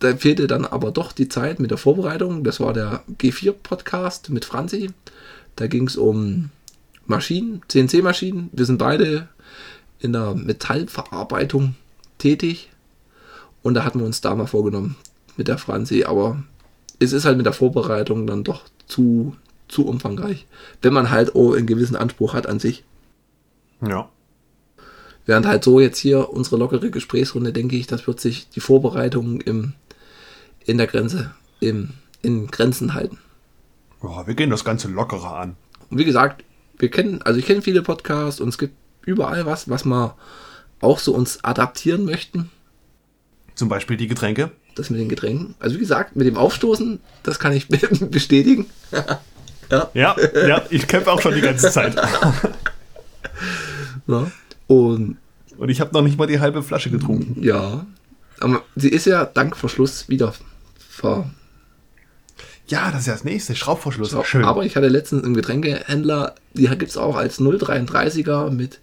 [0.00, 2.42] Da fehlte dann aber doch die Zeit mit der Vorbereitung.
[2.42, 4.90] Das war der G4-Podcast mit Franzi.
[5.56, 6.50] Da ging es um
[7.06, 8.48] Maschinen, CNC-Maschinen.
[8.52, 9.28] Wir sind beide
[10.00, 11.74] in der Metallverarbeitung
[12.18, 12.70] tätig.
[13.62, 14.96] Und da hatten wir uns da mal vorgenommen
[15.36, 16.04] mit der Franzi.
[16.04, 16.42] Aber
[17.00, 19.34] es ist halt mit der Vorbereitung dann doch zu,
[19.66, 20.46] zu umfangreich.
[20.82, 22.84] Wenn man halt auch einen gewissen Anspruch hat an sich.
[23.86, 24.08] Ja.
[25.26, 29.40] Während halt so jetzt hier unsere lockere Gesprächsrunde, denke ich, das wird sich die Vorbereitung
[29.40, 29.72] im,
[30.64, 31.90] in der Grenze, im,
[32.22, 33.18] in Grenzen halten.
[34.02, 35.56] Ja, wir gehen das Ganze lockerer an.
[35.90, 36.44] Und wie gesagt,
[36.78, 38.74] wir kennen, also ich kenne viele Podcasts und es gibt
[39.04, 40.16] überall was, was wir
[40.80, 42.50] auch so uns adaptieren möchten.
[43.54, 44.50] Zum Beispiel die Getränke.
[44.74, 45.54] Das mit den Getränken.
[45.58, 47.68] Also wie gesagt, mit dem Aufstoßen, das kann ich
[48.10, 48.66] bestätigen.
[49.70, 51.96] Ja, ja, ich kämpfe auch schon die ganze Zeit.
[54.06, 54.30] Ja.
[54.66, 55.16] Und
[55.56, 57.42] Und ich habe noch nicht mal die halbe Flasche getrunken.
[57.42, 57.86] ja,
[58.40, 60.34] aber sie ist ja dank Verschluss wieder
[60.78, 61.30] ver,
[62.68, 63.54] Ja, das ist ja das nächste.
[63.54, 64.10] Schraubverschluss.
[64.10, 64.44] So, Schön.
[64.44, 68.80] Aber ich hatte letztens einen Getränkehändler, die gibt es auch als 0,33er mit,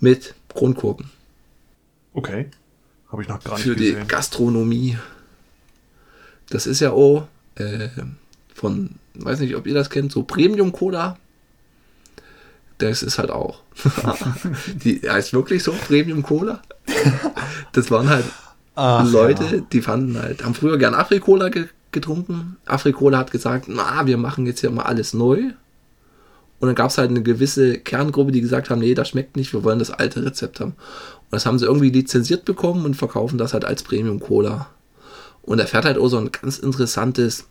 [0.00, 1.10] mit Kronkorken.
[2.14, 2.46] okay.
[3.14, 4.08] Habe ich noch gar nicht Für die gesehen.
[4.08, 4.98] Gastronomie.
[6.50, 7.88] Das ist ja auch äh,
[8.52, 11.16] von, weiß nicht, ob ihr das kennt, so Premium Cola.
[12.78, 13.62] Das ist halt auch.
[14.84, 16.60] die heißt wirklich so Premium Cola.
[17.70, 18.24] Das waren halt
[18.74, 19.60] Ach, Leute, ja.
[19.60, 22.56] die fanden halt, haben früher gern Afrikola ge getrunken.
[22.66, 25.52] Afrikola hat gesagt, na, wir machen jetzt hier mal alles neu.
[26.64, 29.52] Und dann gab es halt eine gewisse Kerngruppe, die gesagt haben, nee, das schmeckt nicht,
[29.52, 30.70] wir wollen das alte Rezept haben.
[30.70, 34.70] Und das haben sie irgendwie lizenziert bekommen und verkaufen das halt als Premium Cola.
[35.42, 37.44] Und er fährt halt auch so ein ganz interessantes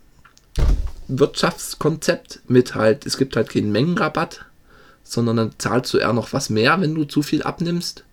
[1.10, 4.46] Wirtschaftskonzept mit halt, es gibt halt keinen Mengenrabatt,
[5.04, 8.04] sondern dann zahlst du eher noch was mehr, wenn du zu viel abnimmst.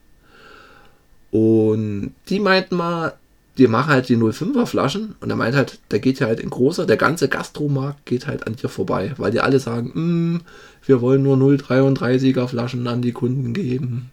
[1.30, 3.14] Und die meinten mal,
[3.58, 6.50] die machen halt die 05er Flaschen und er meint halt, der geht ja halt in
[6.50, 10.40] großer, der ganze Gastromarkt geht halt an dir vorbei, weil die alle sagen, "Mm,
[10.86, 14.10] wir wollen nur 033er Flaschen an die Kunden geben.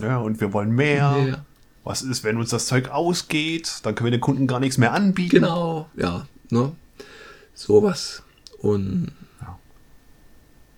[0.00, 1.26] Ja, und wir wollen mehr.
[1.28, 1.44] Ja.
[1.84, 3.80] Was ist, wenn uns das Zeug ausgeht?
[3.82, 5.36] Dann können wir den Kunden gar nichts mehr anbieten.
[5.36, 6.72] Genau, ja, ne?
[7.54, 8.22] Sowas.
[8.58, 9.58] Und Ja.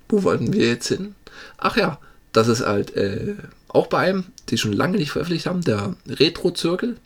[0.09, 1.14] wo wollten wir jetzt hin?
[1.59, 1.98] Ach ja,
[2.32, 3.34] das ist halt äh,
[3.68, 6.96] auch bei einem, die schon lange nicht veröffentlicht haben, der Retro-Zirkel.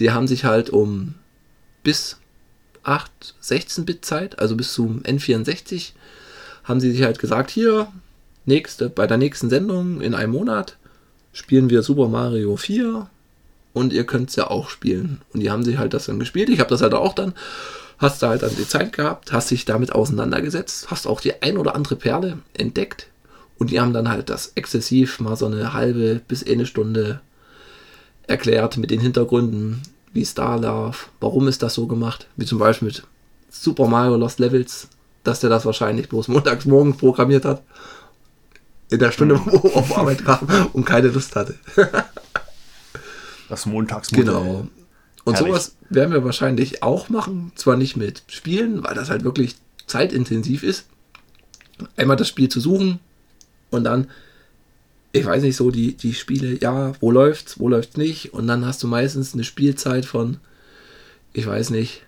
[0.00, 1.14] Die haben sich halt um
[1.82, 2.16] bis
[2.82, 5.92] 8, 16-Bit Zeit, also bis zum N64,
[6.64, 7.88] haben sie sich halt gesagt, hier,
[8.46, 10.76] nächste, bei der nächsten Sendung in einem Monat
[11.32, 13.08] spielen wir Super Mario 4
[13.72, 15.20] und ihr könnt es ja auch spielen.
[15.32, 16.48] Und die haben sich halt das dann gespielt.
[16.48, 17.34] Ich habe das halt auch dann.
[17.98, 21.58] Hast da halt dann die Zeit gehabt, hast dich damit auseinandergesetzt, hast auch die ein
[21.58, 23.08] oder andere Perle entdeckt.
[23.58, 27.20] Und die haben dann halt das exzessiv mal so eine halbe bis eine Stunde
[28.30, 32.26] erklärt mit den Hintergründen, wie es da lief, warum ist das so gemacht.
[32.36, 33.02] Wie zum Beispiel mit
[33.50, 34.88] Super Mario Lost Levels,
[35.24, 37.62] dass der das wahrscheinlich bloß montags morgens programmiert hat.
[38.90, 41.56] In der Stunde, wo er auf Arbeit kam und keine Lust hatte.
[43.48, 44.26] Das Montagsmodell.
[44.26, 44.68] Genau.
[45.24, 45.48] Und Herrlich.
[45.48, 47.50] sowas werden wir wahrscheinlich auch machen.
[47.56, 49.56] Zwar nicht mit Spielen, weil das halt wirklich
[49.88, 50.86] zeitintensiv ist.
[51.96, 53.00] Einmal das Spiel zu suchen
[53.70, 54.08] und dann,
[55.12, 58.32] ich weiß nicht, so die, die Spiele, ja, wo läuft's, wo läuft's nicht.
[58.32, 60.38] Und dann hast du meistens eine Spielzeit von,
[61.32, 62.02] ich weiß nicht,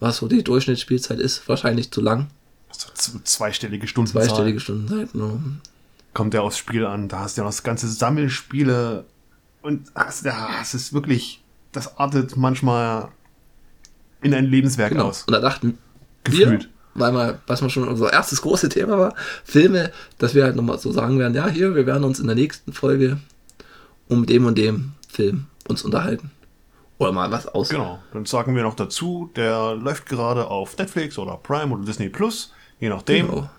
[0.00, 2.28] was so die Durchschnittsspielzeit ist, wahrscheinlich zu lang.
[2.70, 4.24] So z- zweistellige Stundenzahl.
[4.24, 5.14] Zweistellige Stundenzeit.
[5.14, 5.40] Ne?
[6.14, 7.08] Kommt ja aufs Spiel an.
[7.08, 9.04] Da hast du ja noch das ganze Sammelspiele.
[9.62, 11.42] Und hast, ja, es ist wirklich,
[11.72, 13.08] das artet manchmal
[14.22, 15.06] in ein Lebenswerk Genau.
[15.08, 15.22] aus.
[15.24, 15.78] Und da dachten
[16.24, 16.64] Gefühlt.
[16.64, 16.68] wir,
[16.98, 20.78] weil wir, was mal schon unser erstes großes Thema war, Filme, dass wir halt nochmal
[20.78, 23.18] so sagen werden, ja, hier, wir werden uns in der nächsten Folge
[24.08, 26.30] um dem und dem Film uns unterhalten.
[26.98, 27.68] Oder mal was aus.
[27.68, 28.00] Genau.
[28.12, 32.52] Dann sagen wir noch dazu, der läuft gerade auf Netflix oder Prime oder Disney Plus.
[32.80, 33.28] Je nachdem.
[33.28, 33.50] Genau.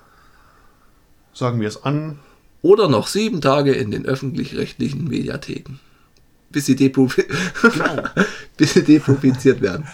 [1.33, 2.19] Sagen wir es an.
[2.61, 5.79] Oder noch sieben Tage in den öffentlich-rechtlichen Mediatheken.
[6.49, 7.25] Bis sie, depubli
[7.61, 8.03] Genau.
[8.57, 9.87] bis sie depubliziert werden.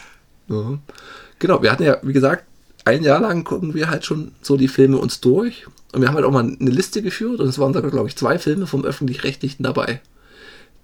[0.47, 0.79] Ja.
[1.37, 2.45] Genau, wir hatten ja, wie gesagt,
[2.85, 5.65] ein Jahr lang gucken wir halt schon so die Filme uns durch.
[5.93, 8.15] Und wir haben halt auch mal eine Liste geführt und es waren sogar, glaube ich,
[8.15, 10.01] zwei Filme vom öffentlich-rechtlichen dabei,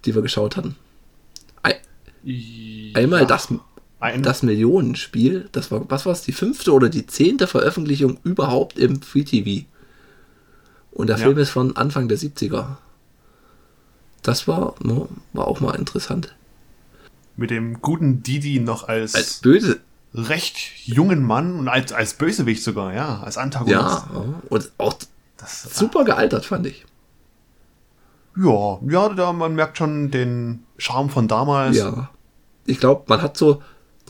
[0.04, 0.74] die wir geschaut hatten.
[1.62, 1.74] Ein,
[2.94, 3.26] einmal Ja.
[3.26, 3.48] das,
[4.00, 8.78] Ein, das Millionenspiel, das war, was war es, die fünfte oder die zehnte Veröffentlichung überhaupt
[8.78, 9.64] im Free TV.
[10.90, 11.24] Und der Ja.
[11.24, 12.78] Film ist von Anfang der 70er.
[14.22, 16.34] Das war, ne, war auch mal interessant.
[17.36, 19.80] mit dem guten Didi noch als, Als böse,
[20.14, 23.78] recht jungen Mann und als, als Bösewicht sogar, ja, als Antagonist.
[23.78, 24.06] ja,
[24.48, 24.94] und auch
[25.38, 26.84] Das, super gealtert, fand ich.
[28.36, 31.76] ja, ja, da man merkt schon den Charme von damals.
[31.76, 32.10] Ja.
[32.66, 33.62] Ich glaube, man hat so,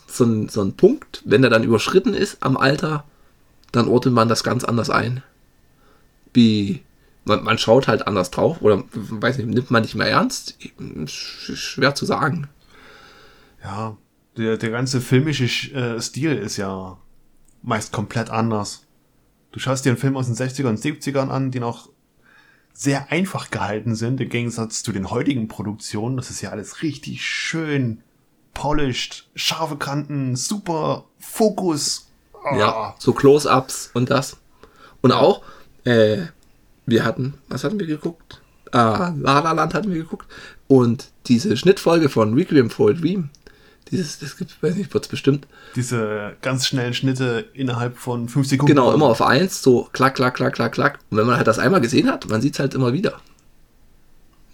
[0.06, 3.04] so, einen, so einen Punkt, wenn der dann überschritten ist am Alter,
[3.72, 5.22] dann ordnet man das ganz anders ein.
[6.34, 6.82] Wie,
[7.24, 10.56] man, man schaut halt anders drauf oder, weiß nicht, nimmt man nicht mehr ernst?
[11.06, 12.48] Sch- Schwer zu sagen.
[13.64, 13.96] Ja,
[14.36, 16.98] der, der ganze filmische äh, Stil ist ja
[17.62, 18.86] meist komplett anders.
[19.52, 21.90] Du schaust dir einen Film aus den 60ern und 70ern an, die noch
[22.72, 26.16] sehr einfach gehalten sind, im Gegensatz zu den heutigen Produktionen.
[26.16, 28.02] Das ist ja alles richtig schön
[28.54, 32.10] polished, scharfe Kanten, super Fokus.
[32.44, 34.38] Ah, Ja, so Close-Ups und das.
[35.02, 35.42] Und auch,
[35.84, 36.18] äh,
[36.86, 38.40] wir hatten, was hatten wir geguckt?
[38.72, 40.26] Ah, La La Land hatten wir geguckt.
[40.66, 43.28] Und diese Schnittfolge von Requiem for a Dream,
[43.92, 45.46] dieses, das gibt, weiß nicht, wird's bestimmt.
[45.76, 48.74] Diese ganz schnellen Schnitte innerhalb von fünf Sekunden.
[48.74, 50.98] Genau, immer auf eins, so klack, klack, klack, klack, klack.
[51.10, 53.20] Und wenn man halt das einmal gesehen hat, man sieht's halt immer wieder.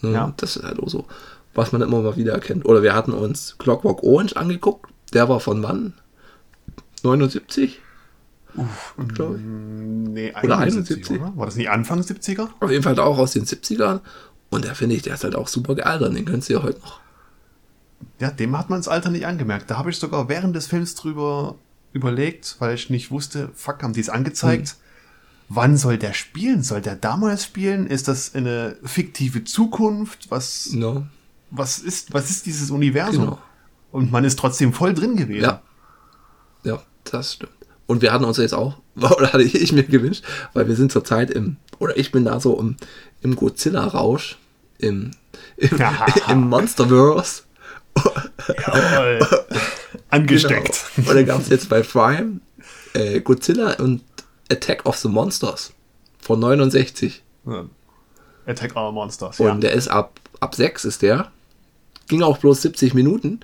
[0.03, 0.34] Ne, Ja.
[0.36, 1.07] Das ist halt auch so,
[1.55, 2.66] was man immer mal wieder erkennt.
[2.66, 4.91] Oder wir hatten uns Clockwork Orange angeguckt.
[5.14, 5.95] Der war von wann?
[7.03, 7.80] 79?
[9.14, 9.41] Glaub ich.
[9.43, 11.20] Nee, Oder 71, 71.
[11.20, 11.32] oder?
[11.36, 12.49] War das nicht Anfang 70er?
[12.61, 14.01] Auf jeden Fall auch aus den 70ern.
[14.51, 16.14] Und der finde ich, der ist halt auch super gealtert.
[16.14, 17.01] Den könntest du ja heute noch.
[18.20, 19.70] Ja, dem hat man das Alter nicht angemerkt.
[19.70, 21.57] Da habe ich sogar während des Films drüber
[21.92, 24.76] überlegt, weil ich nicht wusste, fuck, haben die es angezeigt?
[25.49, 26.62] Wann soll der spielen?
[26.62, 27.86] Soll der damals spielen?
[27.86, 30.30] Ist das eine fiktive Zukunft?
[30.30, 31.07] Was, No.
[31.51, 33.24] was ist, was ist dieses Universum?
[33.24, 33.38] Genau.
[33.90, 35.44] Und man ist trotzdem voll drin gewesen.
[35.44, 35.62] Ja.
[36.64, 37.53] Ja, das stimmt.
[37.86, 40.22] Und wir hatten uns jetzt auch, oder hatte ich mir gewünscht,
[40.53, 42.76] weil wir sind zurzeit im, oder ich bin da so im,
[43.22, 44.36] im Godzilla-Rausch,
[44.78, 45.12] im,
[45.57, 45.70] im,
[46.28, 47.44] im Monsterverse.
[48.66, 49.20] Jawohl.
[50.11, 50.84] Angesteckt.
[50.96, 51.11] Genau.
[51.11, 52.40] Und dann gab es jetzt bei Prime
[52.94, 54.03] äh, Godzilla und
[54.51, 55.72] Attack of the Monsters
[56.20, 57.22] von 69.
[57.46, 57.66] Ja.
[58.46, 59.55] Attack Our Monsters, Und ja.
[59.55, 61.30] der ist ab, ab 6 ist der.
[62.09, 63.40] Ging auch bloß 70 Minuten.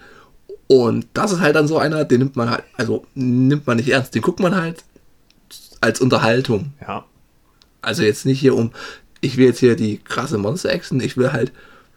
[0.66, 3.90] Und das ist halt dann so einer, den nimmt man halt, also nimmt man nicht
[3.90, 4.14] ernst.
[4.14, 4.82] Den guckt man halt
[5.82, 6.72] als Unterhaltung.
[6.80, 7.04] Ja.
[7.82, 8.72] Also jetzt nicht hier um,
[9.20, 11.52] ich will jetzt hier die krasse Monster-Action, ich will halt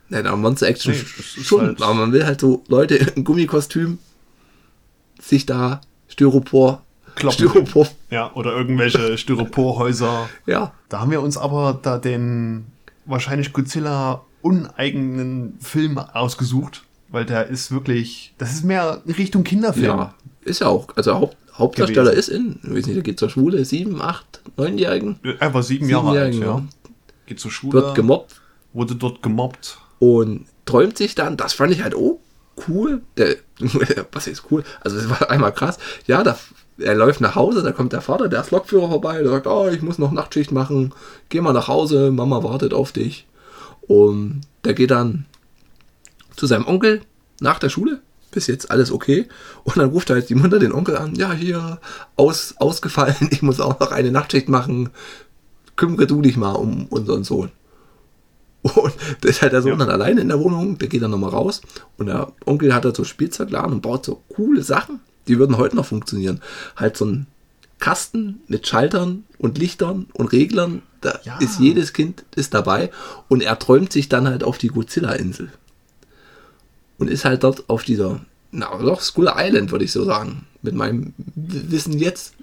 [0.09, 0.99] Ja, da Monster Action Nee,
[1.43, 3.99] schon, halt- aber man will halt so Leute in Gummikostüm
[5.21, 6.83] sich da Styropor,
[7.15, 7.33] Kloppen.
[7.49, 10.29] Styropor, Ja, oder irgendwelche Styroporhäuser.
[10.45, 12.67] ja, Da haben wir uns aber da den
[13.05, 19.85] wahrscheinlich Godzilla uneigenen Film ausgesucht, weil der ist wirklich, das ist mehr Richtung Kinderfilm.
[19.85, 22.19] ja, ist ja auch, also Haupt, Hauptdarsteller Gewesen.
[22.19, 25.89] ist in, ich weiß nicht, der geht zur Schule, sieben, acht, neunjährigen, Er war sieben
[25.89, 26.63] Jahre alt, ja.
[27.25, 28.41] Geht zur Schule, wird gemobbt
[28.73, 29.79] wurde dort gemobbt.
[29.99, 32.19] Und träumt sich dann, das fand ich halt oh
[32.67, 33.37] cool, der,
[34.11, 35.77] was ist cool, also es war einmal krass,
[36.07, 36.37] ja, da,
[36.79, 39.67] er läuft nach Hause, da kommt der Vater, der ist Lokführer vorbei, der sagt, oh,
[39.67, 40.93] ich muss noch Nachtschicht machen,
[41.29, 43.27] geh mal nach Hause, Mama wartet auf dich.
[43.87, 45.25] Und der geht dann
[46.35, 47.01] zu seinem Onkel
[47.39, 49.27] nach der Schule, bis jetzt alles okay.
[49.63, 51.79] Und dann ruft halt die Mutter den Onkel an, ja, hier,
[52.15, 54.89] aus, ausgefallen, ich muss auch noch eine Nachtschicht machen,
[55.75, 57.51] kümmere du dich mal um unseren Sohn.
[58.61, 59.77] Und da ist halt der Sohn Ja.
[59.77, 61.61] dann alleine in der Wohnung, der geht dann nochmal raus
[61.97, 65.75] und der Onkel hat da so Spielzeugladen und baut so coole Sachen, die würden heute
[65.75, 66.41] noch funktionieren.
[66.75, 67.27] Halt so ein
[67.79, 71.37] Kasten mit Schaltern und Lichtern und Reglern, da Ja.
[71.37, 72.89] ist jedes Kind ist dabei
[73.27, 75.49] und er träumt sich dann halt auf die Godzilla-Insel.
[76.97, 80.47] Und ist halt dort auf dieser, na doch, Skull Island, würde ich so sagen.
[80.63, 82.33] Mit meinem Wissen jetzt.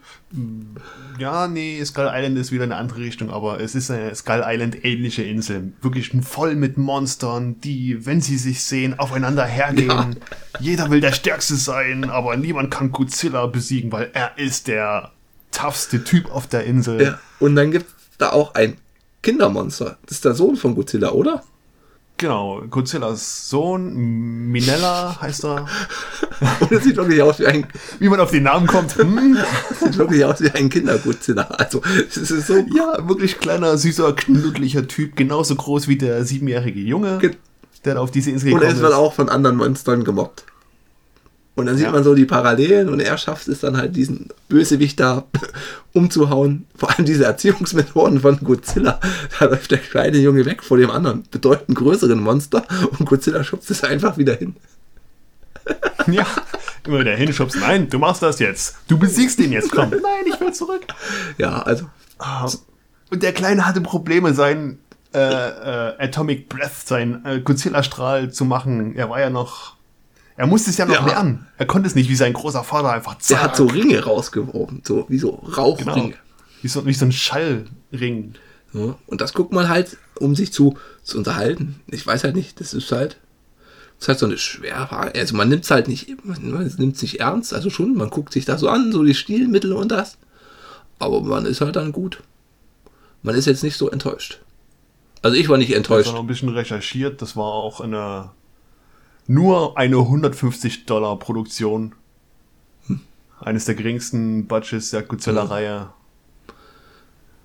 [1.19, 4.85] Ja, nee, Skull Island ist wieder eine andere Richtung, aber es ist eine Skull Island
[4.85, 5.73] ähnliche Insel.
[5.83, 9.89] Wirklich voll mit Monstern, die, wenn sie sich sehen, aufeinander hergehen.
[9.89, 10.11] Ja.
[10.61, 15.13] Jeder will der Stärkste sein, aber niemand kann Godzilla besiegen, weil er ist der
[15.51, 17.01] toughste Typ auf der Insel.
[17.01, 17.19] Ja.
[17.39, 18.77] Und dann gibt es da auch ein
[19.23, 19.99] Kindermonster.
[20.07, 21.43] Das ist der Sohn von Godzilla, oder?
[22.25, 23.93] Genau, Godzillas Sohn,
[24.51, 25.67] Minella heißt er.
[26.61, 27.67] Und es sieht wirklich aus wie ein,
[27.99, 28.97] Wie man auf den Namen kommt.
[28.97, 29.37] Hm?
[29.79, 31.43] sieht wirklich aus wie ein Kinder-Godzilla.
[31.43, 32.55] Also, es ist so.
[32.75, 37.37] Ja, wirklich kleiner, süßer, knuddeliger Typ, genauso groß wie der siebenjährige Junge, Ge-
[37.85, 38.97] der auf diese Insel Und gekommen es wird ist.
[38.99, 40.47] auch von anderen Monstern gemobbt.
[41.57, 41.93] Und dann sieht Ja.
[41.93, 45.25] man so die Parallelen und er schafft es dann halt, diesen Bösewicht da
[45.93, 46.67] umzuhauen.
[46.77, 48.99] Vor allem diese Erziehungsmethoden von Godzilla.
[49.39, 52.65] Da läuft der kleine Junge weg vor dem anderen, bedeutend größeren Monster
[52.99, 54.57] und Godzilla schubst es einfach wieder hin.
[56.09, 56.27] Ja,
[56.87, 57.57] immer wieder hinschubst.
[57.59, 58.77] Nein, du machst das jetzt.
[58.89, 59.71] Du besiegst ihn jetzt.
[59.71, 59.91] Komm.
[59.91, 60.01] Nein,
[60.33, 60.83] ich will zurück.
[61.39, 61.87] Ja, also,
[62.19, 62.49] Ah,
[63.11, 64.79] Und der Kleine hatte Probleme, seinen
[65.15, 68.95] äh, äh, Atomic Breath, seinen äh, Godzilla-Strahl zu machen.
[68.97, 69.77] Er war ja noch.
[70.37, 71.07] Er musste es ja noch Ja.
[71.07, 71.47] lernen.
[71.59, 73.77] Er konnte es nicht wie sein großer Vater einfach der hat so zack.
[73.77, 75.93] Ringe rausgeworfen, so wie so Rauchringe.
[76.09, 76.17] Genau.
[76.63, 78.35] Wie so, wie so ein Schallring.
[78.73, 81.81] Ja, und das guckt man halt, um sich zu, zu unterhalten.
[81.87, 83.19] Ich weiß halt nicht, das ist halt,
[83.99, 85.15] das ist halt so eine Schwerfrage.
[85.19, 88.33] Also man nimmt es halt nicht, man nimmt es nicht ernst, also schon, man guckt
[88.33, 90.19] sich das so an, so die Stilmittel und das.
[90.99, 92.23] Aber man ist halt dann gut.
[93.23, 94.41] Man ist jetzt nicht so enttäuscht.
[95.23, 96.13] Also ich war nicht Ich habe enttäuscht.
[96.13, 97.23] noch ein bisschen recherchiert.
[97.23, 98.31] Das war auch eine
[99.27, 101.95] nur eine 150 Dollar Produktion.
[103.41, 105.91] Eines der geringsten Budgets der Godzilla-Reihe.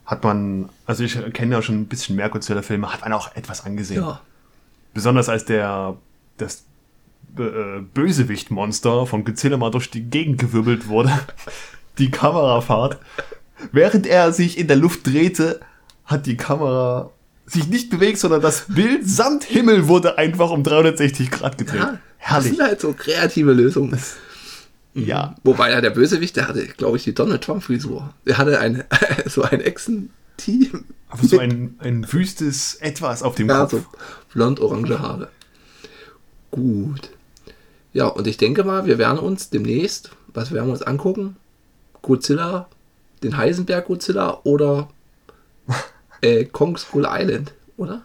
[0.05, 3.65] Hat man, also ich kenne ja schon ein bisschen mehr Godzilla-Filme, hat man auch etwas
[3.65, 4.01] angesehen.
[4.01, 4.21] Ja.
[4.93, 5.97] Besonders als der
[6.37, 6.63] das
[7.37, 11.11] äh, Bösewicht-Monster von Godzilla mal durch die Gegend gewirbelt wurde.
[11.97, 12.97] Die Kamerafahrt.
[13.73, 15.59] Während er sich in der Luft drehte,
[16.05, 17.11] hat die Kamera
[17.49, 21.79] sich nicht bewegt, sondern das Bild samt Himmel wurde einfach um 360 Grad gedreht.
[21.79, 21.91] ja.
[21.91, 22.51] Das Herrlich.
[22.51, 23.97] sind halt so kreative Lösungen.
[24.93, 25.35] Ja.
[25.43, 28.13] Wobei ja der Bösewicht, der hatte, glaube ich, die Donald Trump-Frisur.
[28.27, 28.85] Der hatte eine,
[29.25, 30.83] so ein Echsen-Team.
[31.09, 33.71] Aber so ein, ein wüstes Etwas auf dem Ja, Kopf.
[33.71, 33.85] so
[34.33, 35.29] blond-orange Haare.
[36.51, 37.09] Gut.
[37.93, 41.37] Ja, und ich denke mal, wir werden uns demnächst, was werden wir uns angucken?
[42.01, 42.67] Godzilla,
[43.23, 44.89] den Heisenberg Godzilla oder
[46.21, 48.03] äh, Kong Skull Island, oder?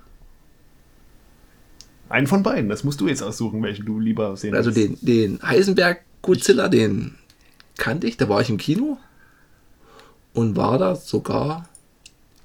[2.09, 5.03] Einen von beiden, das musst du jetzt aussuchen, welchen du lieber sehen Also willst.
[5.03, 7.17] den, den Heisenberg Godzilla, den
[7.77, 8.99] kannte ich, da war ich im Kino
[10.33, 11.69] und war da sogar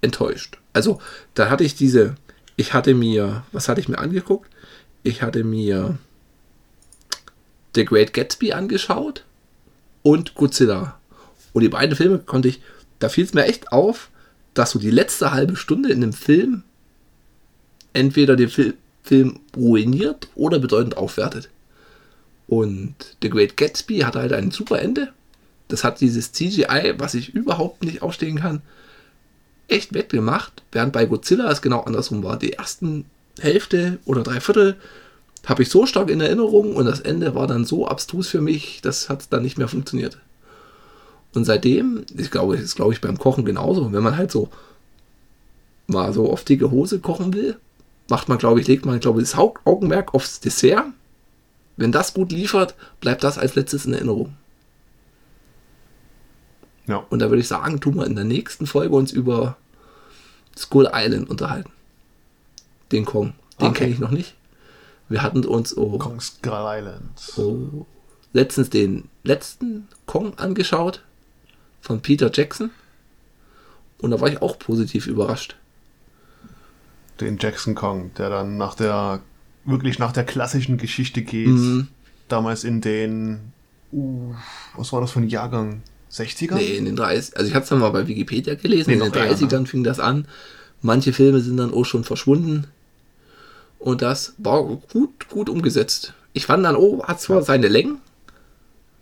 [0.02, 0.58] enttäuscht.
[0.74, 1.00] Also
[1.34, 2.16] da hatte ich diese,
[2.56, 4.50] ich hatte mir, was hatte ich mir angeguckt?
[5.04, 5.98] Ich hatte mir
[7.76, 9.26] The Great Gatsby angeschaut
[10.02, 10.98] und Godzilla.
[11.54, 12.62] Und die beiden Filme konnte ich,
[13.00, 14.10] da fiel es mir echt auf,
[14.54, 16.64] dass so die letzte halbe Stunde in dem Film
[17.94, 21.50] entweder den Fil Film ruiniert oder bedeutend aufwertet.
[22.48, 22.94] Und
[23.24, 25.14] The Great Gatsby hat halt ein super Ende.
[25.68, 28.62] Das hat dieses CGI, was ich überhaupt nicht aufstehen kann,
[29.68, 30.64] echt weggemacht.
[30.72, 32.38] Während bei Godzilla es genau andersrum war.
[32.38, 33.06] Die ersten
[33.40, 34.76] Hälfte oder drei Viertel
[35.46, 38.82] habe ich so stark in Erinnerung und das Ende war dann so abstrus für mich,
[38.82, 40.18] das hat dann nicht mehr funktioniert.
[41.34, 44.50] Und seitdem, ich glaube, das ist glaube ich beim Kochen genauso, wenn man halt so
[45.88, 47.58] mal so auf dicke Hose kochen will,
[48.10, 50.86] macht man, glaube ich, legt man, glaube ich, das Hauptaugenmerk aufs Dessert.
[51.78, 54.36] Wenn das gut liefert, bleibt das als letztes in Erinnerung.
[56.88, 57.06] Ja.
[57.10, 59.58] Und da würde ich sagen, tun wir in der nächsten Folge uns über
[60.58, 61.72] Skull Island unterhalten.
[62.92, 63.34] Den Kong.
[63.62, 63.80] Den Okay.
[63.80, 64.36] kenne ich noch nicht.
[65.08, 67.34] Wir hatten uns oh, Kong Skull Island.
[67.38, 67.86] oh,
[68.34, 71.04] letztens den letzten Kong angeschaut
[71.82, 72.72] von Peter Jackson.
[74.00, 75.56] Und da war ich auch positiv überrascht.
[77.20, 79.22] Den Jackson Kong, der dann nach der,
[79.66, 81.48] wirklich nach der klassischen Geschichte geht.
[81.48, 81.88] Mhm.
[82.30, 83.52] Damals in den,
[83.92, 84.34] uh,
[84.76, 85.82] was war das für ein Jahrgang?
[86.12, 86.56] 60er?
[86.56, 88.90] Nee, in den 30 Also ich habe es dann mal bei Wikipedia gelesen.
[88.90, 90.26] Nee, in den noch eher, 30ern fing das an.
[90.82, 92.68] Manche Filme sind dann auch schon verschwunden.
[93.80, 96.14] Und das war gut, gut umgesetzt.
[96.34, 98.00] Ich fand dann, oh, hat zwar seine Längen.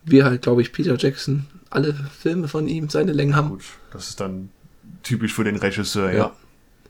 [0.09, 3.49] Wie halt, glaube ich, Peter Jackson, alle Filme von ihm seine Längen haben.
[3.49, 4.49] Gut, das ist dann
[5.03, 6.17] typisch für den Regisseur, ja.
[6.17, 6.31] Ja.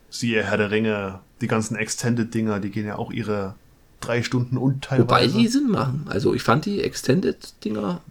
[0.10, 3.56] Siehe Herr der Ringe, die ganzen Extended-Dinger, die gehen ja auch ihre
[4.00, 5.10] drei Stunden und teilweise.
[5.10, 6.06] Wobei die Sinn machen.
[6.08, 8.02] Also ich fand die Extended-Dinger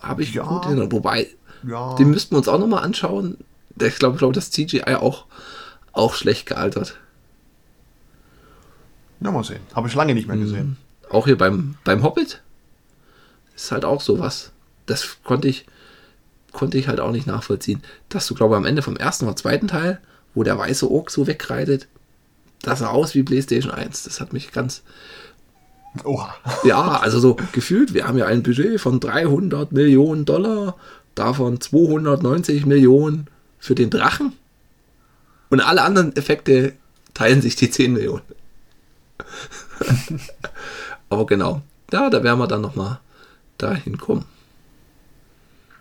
[0.00, 0.44] habe ich Ja.
[0.44, 0.92] gut in.
[0.92, 1.26] Wobei,
[1.66, 3.36] ja, den müssten wir uns auch nochmal anschauen.
[3.80, 5.26] Ich glaube, glaube, das CGI auch,
[5.92, 6.96] auch schlecht gealtert.
[9.20, 9.60] ja, mal sehen.
[9.74, 10.34] Habe ich lange nicht Mhm.
[10.34, 10.76] mehr gesehen.
[11.10, 12.42] Auch hier beim, beim Hobbit
[13.56, 14.52] ist halt auch sowas.
[14.84, 15.66] Das konnte ich,
[16.52, 17.82] konnte ich halt auch nicht nachvollziehen.
[18.08, 19.98] Dass du, glaube ich, am Ende vom ersten oder zweiten Teil,
[20.34, 21.88] wo der weiße Ork so wegreitet,
[22.62, 24.04] das sah aus wie PlayStation 1.
[24.04, 24.82] Das hat mich ganz.
[26.04, 26.34] Oha.
[26.64, 30.76] Ja, also so gefühlt, wir haben ja ein Budget von 300 Millionen Dollar,
[31.14, 33.28] davon 290 Millionen
[33.58, 34.32] für den Drachen.
[35.48, 36.72] Und alle anderen Effekte
[37.14, 38.22] teilen sich die 10 Millionen.
[41.08, 42.98] Aber genau, ja, da werden wir dann nochmal
[43.58, 44.24] dahin kommen.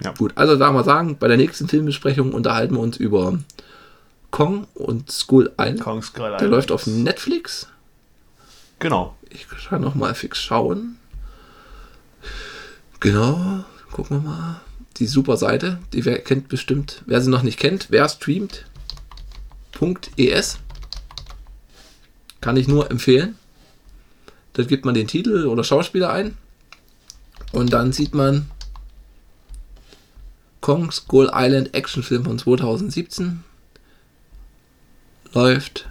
[0.03, 0.11] Ja.
[0.11, 3.39] Gut, also sagen wir sagen, bei der nächsten Filmbesprechung unterhalten wir uns über
[4.31, 5.81] Kong und Skull Island.
[5.81, 6.51] Kong Skull Der Island.
[6.51, 7.67] läuft auf Netflix.
[8.79, 9.15] Genau.
[9.29, 10.97] Ich kann noch mal fix schauen.
[12.99, 14.61] Genau, gucken wir mal.
[14.97, 18.65] Die super Seite, die wer kennt bestimmt, wer sie noch nicht kennt, wer streamt.
[20.17, 20.57] .es
[22.39, 23.37] kann ich nur empfehlen.
[24.53, 26.37] Dort gibt man den Titel oder Schauspieler ein
[27.55, 28.51] und dann sieht man
[30.59, 33.43] Kong Skull Island Actionfilm von 2017
[35.33, 35.87] läuft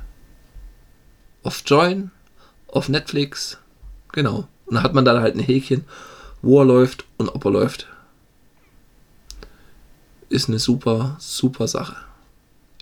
[1.43, 2.11] auf Join
[2.69, 3.59] auf Netflix.
[4.13, 4.47] Genau.
[4.67, 5.85] Und da hat man dann halt ein Häkchen,
[6.43, 7.87] wo er läuft und ob er läuft.
[10.29, 11.97] Ist eine super, super Sache.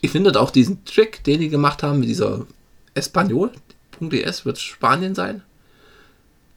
[0.01, 2.47] Ich finde auch diesen Trick, den die gemacht haben mit dieser
[2.95, 5.43] Espanol.es, wird Spanien sein.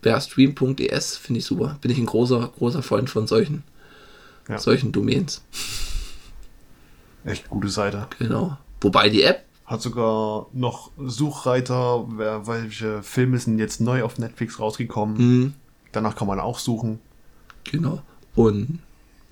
[0.06, 1.80] Wer stream.es, finde ich super.
[1.82, 3.64] Bin ich ein großer, großer Freund von solchen,
[4.48, 4.60] Ja.
[4.60, 5.42] solchen Domains.
[7.24, 8.08] Echt gute Seite.
[8.20, 8.56] Genau.
[8.82, 14.60] Wobei die App, Hat sogar noch Suchreiter, wer, welche Filme sind jetzt neu auf Netflix
[14.60, 15.42] rausgekommen.
[15.46, 15.52] mh,
[15.92, 17.00] Danach kann man auch suchen.
[17.64, 18.04] genau.
[18.36, 18.78] Und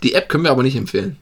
[0.01, 1.17] die App können wir aber nicht empfehlen.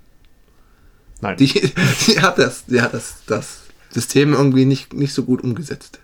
[1.19, 1.35] Nein.
[1.35, 1.47] Die,
[2.07, 5.99] die hat das, die hat das, das System irgendwie nicht, nicht so gut umgesetzt.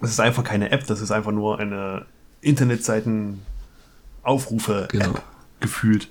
[0.00, 2.04] Das ist einfach keine App, das ist einfach nur eine
[2.42, 5.14] Internetseiten-Aufrufe-App Genau.
[5.60, 6.08] gefühlt.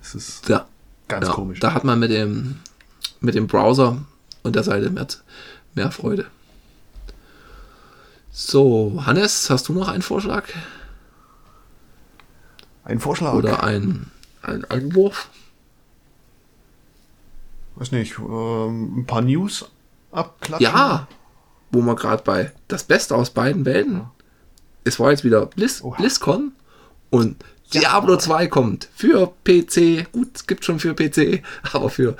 [0.00, 0.66] Das ist Ja,
[1.08, 1.60] ganz ja komisch.
[1.60, 2.56] da hat man mit dem,
[3.20, 3.98] mit dem Browser
[4.42, 5.06] und der Seite mehr,
[5.74, 6.24] mehr Freude.
[8.30, 10.44] So, Hannes, hast du noch einen Vorschlag
[12.84, 13.34] Ein Vorschlag.
[13.34, 14.10] oder ein,
[14.40, 15.28] ein Einwurf?
[17.76, 19.66] Weiß nicht, ähm, ein paar News
[20.12, 20.64] abklatschen.
[20.66, 21.06] Ja,
[21.72, 24.02] wo wir gerade bei das Beste aus beiden Welten.
[24.84, 25.48] Es war jetzt wieder
[25.82, 25.96] Oha.
[25.96, 26.52] BlizzCon
[27.10, 27.36] und.
[27.74, 30.12] Diablo 2 kommt für PC.
[30.12, 31.42] Gut, es gibt schon für PC,
[31.72, 32.16] aber für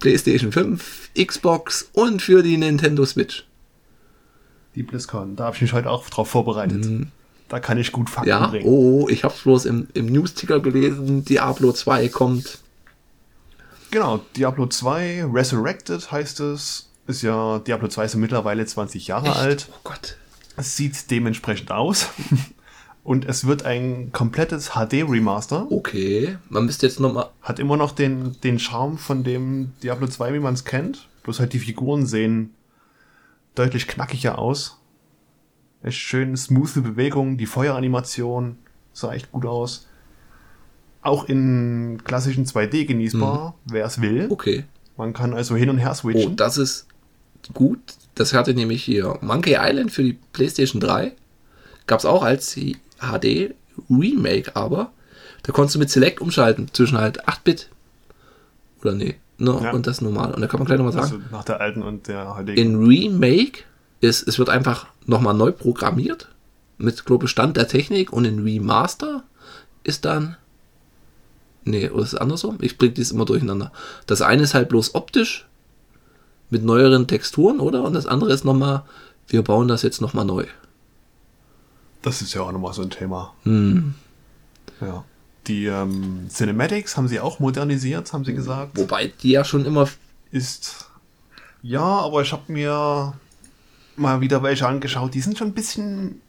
[0.00, 3.46] PlayStation 5, Xbox und für die Nintendo Switch.
[4.74, 7.06] Die BlizzCon, da habe ich mich heute auch drauf vorbereitet.
[7.48, 8.40] Da kann ich gut Fakten Mhm.
[8.40, 8.66] Ja, bringen.
[8.66, 11.24] oh, ich habe es bloß im, im News-Ticker gelesen.
[11.24, 12.58] Diablo 2 kommt.
[13.92, 16.88] Genau, Diablo 2 Resurrected heißt es.
[17.06, 19.68] Ist ja, Diablo 2 ist ja mittlerweile 20 Jahre alt.
[19.72, 20.16] Oh Gott.
[20.56, 22.08] Es sieht dementsprechend aus.
[23.04, 25.70] Und es wird ein komplettes HD-Remaster.
[25.70, 27.30] Okay, man müsste jetzt nochmal.
[27.40, 31.08] Hat immer noch den, den Charme von dem Diablo 2, wie man es kennt.
[31.22, 32.52] Bloß halt die Figuren sehen
[33.54, 34.80] deutlich knackiger aus.
[35.84, 38.58] Echt schön smooth Bewegungen, die Feueranimation
[38.92, 39.86] sah echt gut aus.
[41.00, 44.26] Auch in klassischen 2D genießbar, wer es will.
[44.30, 44.64] Okay.
[44.96, 46.34] Man kann also hin und her Oh, switchen.
[46.34, 46.88] das ist
[47.54, 47.78] gut.
[48.14, 51.12] Das hatte nämlich hier Monkey Island für die PlayStation 3.
[51.86, 53.54] Gab es auch als HD
[53.90, 54.90] Remake, aber
[55.42, 57.68] da konntest du mit Select umschalten zwischen halt 8-Bit
[58.80, 59.70] oder nee, ne, Ja.
[59.72, 60.34] und das normale.
[60.34, 62.58] Und da kann man gleich nochmal sagen, Also nach der alten und der heutigen.
[62.58, 63.60] in Remake
[64.00, 66.28] ist, es wird einfach nochmal neu programmiert
[66.78, 69.22] mit glaube ich, Stand der Technik und in Remaster
[69.84, 70.36] ist dann
[71.64, 72.58] nee, oder ist es andersrum?
[72.60, 73.72] Ich bringe dies immer durcheinander.
[74.06, 75.45] Das eine ist halt bloß optisch
[76.50, 77.82] mit neueren Texturen, oder?
[77.84, 78.84] Und das andere ist nochmal,
[79.28, 80.46] wir bauen das jetzt nochmal neu.
[82.02, 83.34] das ist ja auch nochmal so ein Thema.
[83.42, 83.94] Hm.
[84.80, 85.04] Ja.
[85.46, 88.76] Die ähm, Cinematics haben sie auch modernisiert, haben sie gesagt.
[88.76, 89.88] Wobei die ja schon immer
[90.30, 90.86] Ist.
[91.62, 93.14] Ja, aber ich habe mir
[93.96, 95.14] mal wieder welche angeschaut.
[95.14, 96.20] Die sind schon ein bisschen.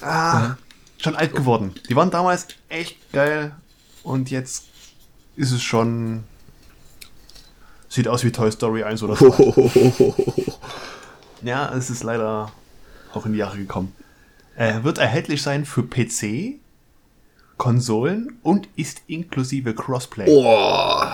[0.00, 0.56] Ah,
[0.98, 1.74] schon alt geworden.
[1.88, 3.54] Die waren damals echt geil.
[4.02, 4.64] Und jetzt
[5.36, 6.24] ist es schon.
[7.88, 10.14] Sieht aus wie Toy Story 1 oder so.
[11.42, 12.50] Ja, es ist leider
[13.14, 13.94] auch in die Jahre gekommen.
[14.56, 16.58] Er wird erhältlich sein für PC,
[17.56, 20.26] Konsolen und ist inklusive Crossplay.
[20.28, 21.04] Oh.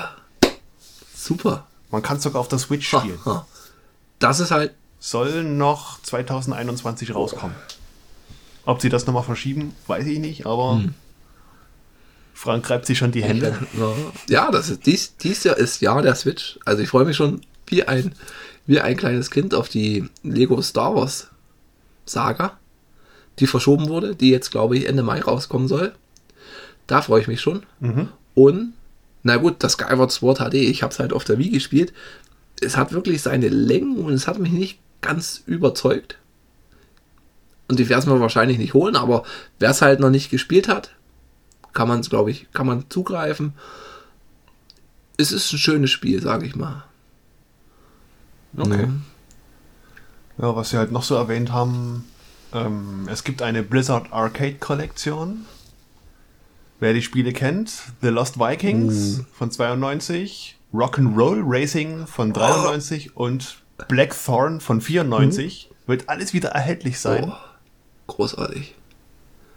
[1.15, 1.67] Super.
[1.91, 3.19] Man kann sogar auf der Switch spielen.
[4.19, 7.55] Das ist halt Soll noch 2021 rauskommen.
[8.65, 10.83] Ob sie das nochmal verschieben, weiß ich nicht, aber
[12.37, 13.57] Frank reibt sich schon die Hände.
[14.29, 16.59] Ja, das ist dies, dies Jahr ist Jahr der Switch.
[16.65, 18.13] Also ich freue mich schon wie ein,
[18.67, 21.29] wie ein kleines Kind auf die Lego Star Wars
[22.05, 22.59] Saga,
[23.39, 25.95] die verschoben wurde, die jetzt, glaube ich, Ende Mai rauskommen soll.
[26.87, 27.63] Da freue ich mich schon.
[28.35, 28.75] Und,
[29.23, 31.93] na gut, das Skyward Sword HD, ich habe es halt auf der Wii gespielt.
[32.61, 36.19] Es hat wirklich seine Längen und es hat mich nicht ganz überzeugt.
[37.69, 39.23] Und ich werde es mir wahrscheinlich nicht holen, aber
[39.59, 40.91] wer es halt noch nicht gespielt hat,
[41.75, 43.53] kann man es, glaube ich, kann man zugreifen.
[45.17, 46.85] Es ist ein schönes Spiel, sage ich mal.
[48.57, 48.87] Okay.
[48.87, 49.03] Mhm.
[50.39, 52.05] Ja, was sie halt noch so erwähnt haben,
[52.53, 55.45] ähm, es gibt eine Blizzard Arcade Kollektion.
[56.81, 59.25] Wer die Spiele kennt, The Lost Vikings Uh.
[59.33, 67.31] von 92, Rock'n'Roll Racing von 93 und Blackthorn von 94 wird alles wieder erhältlich sein.
[67.31, 67.35] Oh,
[68.09, 68.75] großartig.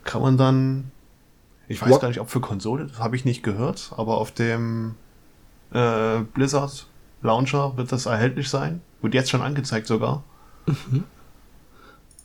[0.03, 0.91] Kann man dann,
[1.67, 4.31] ich weiß Rock- gar nicht, ob für Konsole, das habe ich nicht gehört, aber auf
[4.31, 4.95] dem
[5.71, 6.85] äh, Blizzard
[7.21, 8.81] Launcher wird das erhältlich sein.
[9.01, 10.23] Wird jetzt schon angezeigt sogar.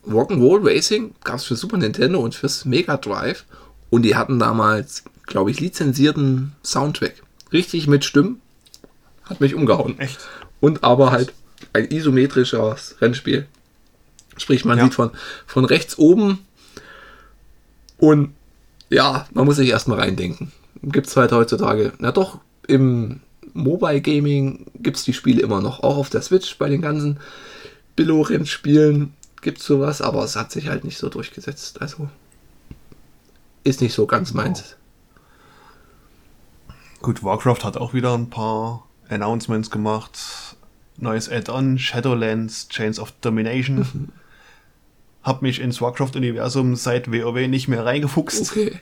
[0.09, 3.45] Rock'n'Roll Racing gab es für Super Nintendo und fürs Mega Drive.
[3.90, 7.22] Und die hatten damals, glaube ich, lizenzierten Soundtrack.
[7.53, 8.40] Richtig mit Stimmen.
[9.24, 9.99] Hat mich umgehauen.
[9.99, 10.18] Echt?
[10.61, 11.32] Und aber halt
[11.72, 13.47] ein isometrisches Rennspiel.
[14.36, 14.84] Sprich, man Ja.
[14.84, 15.11] sieht von,
[15.47, 16.38] von rechts oben
[17.99, 18.34] und
[18.93, 20.53] ja, man muss sich erstmal reindenken.
[20.82, 23.20] Gibt es halt heutzutage, na doch, im
[23.55, 25.82] Mobile Gaming gibt es die Spiele immer noch.
[25.82, 27.18] Auch auf der Switch bei den ganzen
[27.97, 31.80] Billo-Rennspielen gibt es sowas, aber es hat sich halt nicht so durchgesetzt.
[31.80, 32.09] Also
[33.64, 34.76] ist nicht so ganz meins.
[37.01, 40.18] Gut, Warcraft hat auch wieder ein paar Announcements gemacht.
[40.99, 44.12] Neues Add-on, Shadowlands, Chains of Domination.
[45.22, 48.50] Hab mich ins Warcraft-Universum seit WoW nicht mehr reingefuchst.
[48.50, 48.80] Okay.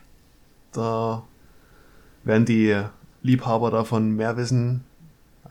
[0.73, 1.25] Da
[2.25, 2.83] werden die
[3.23, 4.85] Liebhaber davon mehr wissen.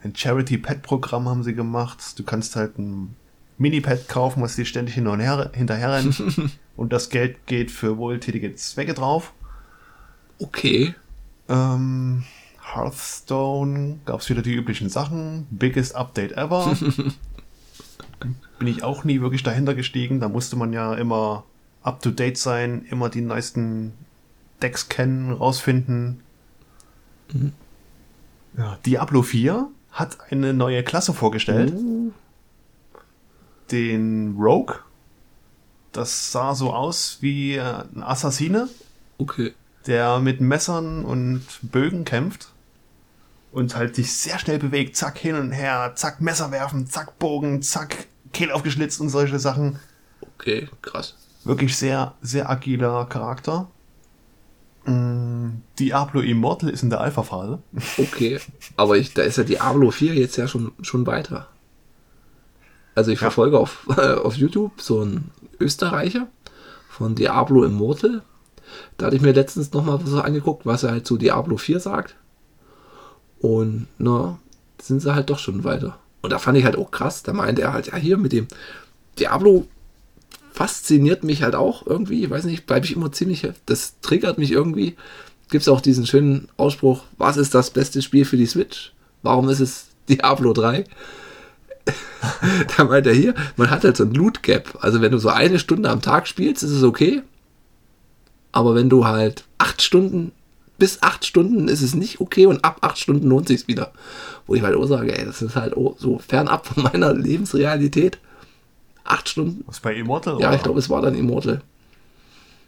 [0.02, 2.18] Ein Charity-Pet-Programm haben sie gemacht.
[2.18, 3.14] Du kannst halt ein
[3.58, 6.22] Mini-Pet kaufen, was dir ständig hin und her, hinterher rennt.
[6.76, 9.32] und das Geld geht für wohltätige Zwecke drauf.
[10.38, 10.94] Okay.
[11.48, 12.24] Ähm,
[12.74, 15.46] Hearthstone gab es wieder die üblichen Sachen.
[15.50, 16.74] Biggest Update ever.
[18.60, 20.20] Bin ich auch nie wirklich dahinter gestiegen.
[20.20, 21.44] Da musste man ja immer
[21.82, 23.94] up to date sein, immer die neuesten
[24.62, 26.20] Decks kennen, rausfinden.
[28.56, 31.72] Ja, Diablo 4 hat eine neue Klasse vorgestellt.
[33.70, 34.76] Den Rogue.
[35.92, 37.62] Das sah so aus wie äh,
[37.94, 38.68] ein Assassine
[39.18, 39.54] Okay.
[39.86, 42.50] der mit Messern und Bögen kämpft
[43.52, 44.96] und halt sich sehr schnell bewegt.
[44.96, 49.78] Zack, hin und her, zack, Messer werfen, zack, Bogen, zack, Kehl aufgeschlitzt und solche Sachen.
[50.38, 51.16] Okay, krass.
[51.44, 53.68] Wirklich sehr, sehr agiler Charakter.
[54.84, 57.58] Mm, Diablo Immortal ist in der Alpha-Phase.
[57.98, 58.40] Okay,
[58.76, 61.48] aber ich, da ist ja Diablo 4 jetzt ja schon, schon weiter.
[62.94, 63.24] Also ich Ja.
[63.30, 66.28] verfolge auf, auf YouTube so einen Österreicher
[66.88, 68.22] von Diablo Immortal.
[68.96, 72.16] Da hatte ich mir letztens nochmal so angeguckt, was er halt zu Diablo 4 sagt.
[73.40, 74.38] Und na,
[74.80, 75.98] sind sie halt doch schon weiter.
[76.22, 78.46] Und da fand ich halt auch krass, da meinte er halt, ja hier mit dem
[79.18, 79.66] Diablo
[80.52, 84.50] fasziniert mich halt auch irgendwie, ich weiß nicht, bleibe ich immer ziemlich, das triggert mich
[84.52, 84.96] irgendwie.
[85.50, 88.92] Gibt es auch diesen schönen Ausspruch, was ist das beste Spiel für die Switch?
[89.22, 90.84] Warum ist es Diablo 3?
[92.76, 94.78] da meint er hier, man hat halt so ein Loot Gap.
[94.80, 97.22] Also wenn du so eine Stunde am Tag spielst, ist es okay.
[98.52, 100.32] Aber wenn du halt acht Stunden
[100.80, 103.92] bis acht Stunden ist es nicht okay und ab acht Stunden lohnt sich's wieder.
[104.46, 108.18] Wo ich halt auch sage, ey, das ist halt so fernab von meiner Lebensrealität.
[109.04, 109.62] Acht Stunden.
[109.66, 110.40] Was bei Immortal?
[110.40, 110.56] Ja, oder?
[110.56, 111.62] ich glaube, es war dann Immortal.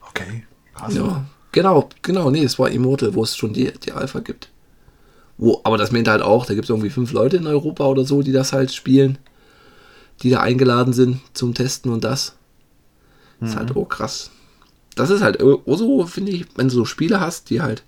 [0.08, 0.44] Okay.
[0.74, 0.94] Krass.
[0.94, 4.50] Ja, genau, genau, nee, es war Immortal, wo es schon die, die Alpha gibt.
[5.38, 8.04] Wo, aber das meint halt auch, da gibt es irgendwie fünf Leute in Europa oder
[8.04, 9.18] so, die das halt spielen,
[10.22, 12.36] die da eingeladen sind zum Testen und das.
[13.40, 14.30] Ist halt auch krass.
[14.94, 17.82] Das ist halt so, finde ich, wenn du so Spiele hast, die halt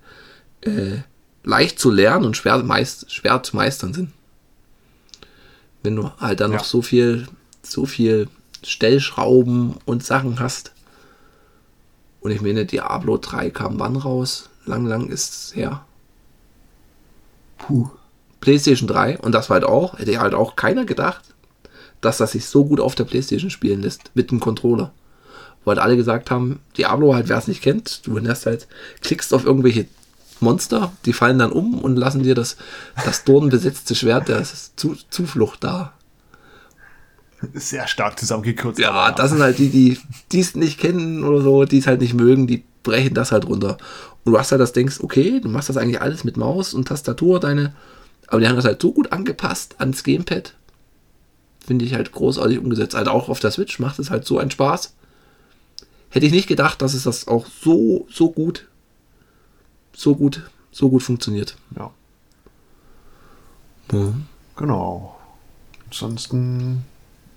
[0.63, 0.99] äh,
[1.43, 4.11] leicht zu lernen und schwer, meist, schwer zu meistern sind.
[5.83, 6.59] Wenn du halt dann Ja.
[6.59, 7.27] noch so viel,
[7.63, 8.29] so viel
[8.65, 10.73] Stellschrauben und Sachen hast.
[12.21, 14.49] Und ich meine, Diablo 3 kam wann raus?
[14.65, 15.85] Lang, lang ist es her.
[17.59, 17.91] Puh.
[18.41, 19.19] PlayStation 3.
[19.19, 21.23] Und das war halt auch, hätte halt auch keiner gedacht,
[22.01, 24.11] dass das sich so gut auf der PlayStation spielen lässt.
[24.15, 24.93] Mit dem Controller.
[25.65, 28.69] Wo halt alle gesagt haben, Diablo halt, wer es nicht kennt, du hast halt,
[29.01, 29.87] klickst auf irgendwelche
[30.41, 32.57] Monster, die fallen dann um und lassen dir das,
[33.05, 35.93] das dornbesetzte Schwert der Zu Zuflucht da.
[37.53, 38.79] Sehr stark zusammengekürzt.
[38.79, 39.99] Ja, das sind halt die,
[40.33, 43.47] die es nicht kennen oder so, die es halt nicht mögen, die brechen das halt
[43.47, 43.79] runter.
[44.25, 46.89] Und du hast halt das denkst, okay, du machst das eigentlich alles mit Maus und
[46.89, 47.75] Tastatur, deine,
[48.29, 50.55] aber die haben das halt so gut angepasst ans Gamepad.
[51.67, 52.95] Finde ich halt großartig umgesetzt.
[52.95, 54.95] Halt auch auf der Switch macht es halt so einen Spaß.
[56.15, 58.69] Hätte ich nicht gedacht, dass es das auch so, so gut,
[59.93, 61.57] so gut, so gut funktioniert.
[61.77, 61.91] Ja,
[63.91, 64.15] Ja.
[64.55, 65.19] genau.
[65.87, 66.85] Ansonsten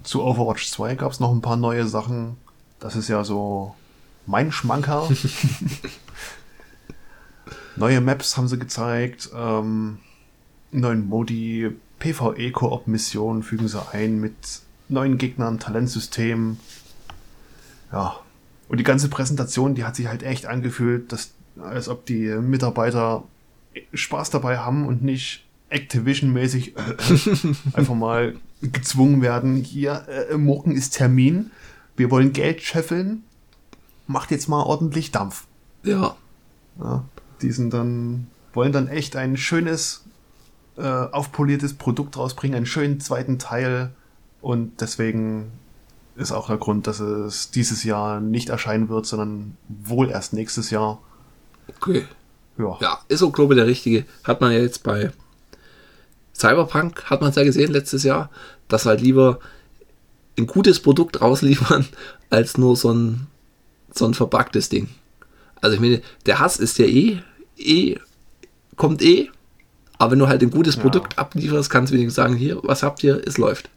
[0.03, 2.38] zu Overwatch 2 gab es noch ein paar neue Sachen.
[2.80, 3.73] Das ist ja so
[4.28, 5.09] mein Schmankerl.
[7.78, 9.32] neue Maps haben sie gezeigt.
[9.36, 9.97] Ähm,
[10.71, 14.36] neuen Modi, PvE-Koop-Missionen fügen sie ein mit
[14.88, 16.59] neuen Gegnern, Talentsystem.
[17.91, 18.19] Ja.
[18.70, 23.24] Und die ganze Präsentation, die hat sich halt echt angefühlt, dass, als ob die Mitarbeiter
[23.93, 30.72] Spaß dabei haben und nicht Activision-mäßig äh, äh, einfach mal gezwungen werden, hier, äh, morgen
[30.72, 31.51] ist Termin,
[31.95, 33.24] wir wollen Geld scheffeln,
[34.07, 35.45] macht jetzt mal ordentlich Dampf.
[35.84, 36.15] ja.
[36.80, 37.03] Ja,
[37.41, 40.03] die sind dann, wollen dann echt ein schönes,
[40.78, 43.89] äh, aufpoliertes Produkt rausbringen, einen schönen zweiten Teil
[44.41, 45.51] und deswegen
[46.18, 50.70] ist auch der Grund, dass es dieses Jahr nicht erscheinen wird, sondern wohl erst nächstes
[50.72, 51.01] Jahr.
[51.80, 52.05] Okay.
[52.57, 54.05] Ja, Ja, ist auch, glaube ich, der richtige.
[54.24, 55.11] Hat man ja jetzt bei
[56.36, 58.30] Cyberpunk, hat man es ja gesehen letztes Jahr,
[58.68, 59.39] dass halt lieber
[60.38, 61.86] ein gutes Produkt rausliefern,
[62.30, 63.28] als nur so ein,
[63.93, 64.89] so ein verpacktes Ding.
[65.61, 67.20] Also ich meine, der Hass ist ja eh,
[67.57, 67.97] eh,
[68.76, 69.30] kommt eh,
[69.97, 70.82] aber wenn du halt ein gutes Ja.
[70.82, 73.70] Produkt ablieferst, kannst du wenigstens sagen, hier, was habt ihr, es läuft.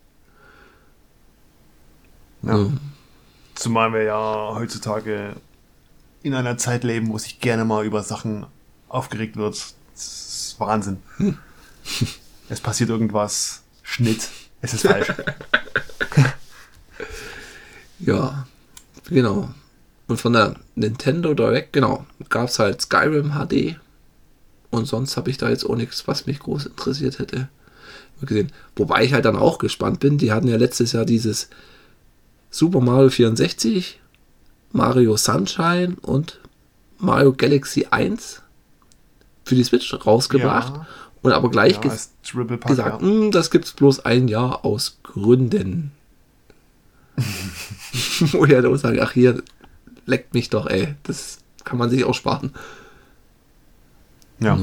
[2.43, 2.57] Ja.
[2.57, 2.67] Ja.
[3.55, 5.37] Zumal wir ja heutzutage
[6.23, 8.47] in einer Zeit leben, wo sich gerne mal über Sachen
[8.89, 9.55] aufgeregt wird.
[9.55, 10.99] Das ist Wahnsinn.
[12.49, 14.29] es passiert irgendwas, Schnitt,
[14.63, 15.13] es ist falsch.
[18.01, 18.47] Ja,
[19.09, 19.51] genau.
[20.09, 23.79] Und von der Nintendo Direct, genau, gab es halt Skyrim HD.
[24.71, 27.49] Und sonst habe ich da jetzt auch nichts, was mich groß interessiert hätte.
[28.23, 28.53] Gesehen.
[28.77, 30.19] Wobei ich halt dann auch gespannt bin.
[30.19, 31.49] Die hatten ja letztes Jahr dieses
[32.51, 34.01] Super Mario 64,
[34.73, 36.41] Mario Sunshine und
[36.99, 38.43] Mario Galaxy 1
[39.45, 40.75] für die Switch rausgebracht.
[40.75, 40.87] Ja.
[41.23, 42.09] Und aber gleich Ja, ges-
[42.59, 43.07] Pack, gesagt, ja.
[43.09, 45.93] "Mm, das gibt's bloß ein Jahr aus Gründen.
[48.33, 49.43] Wo ich halt auch sage, ach hier,
[50.07, 50.95] leckt mich doch, ey.
[51.03, 52.53] Das kann man sich auch sparen.
[54.39, 54.59] ja.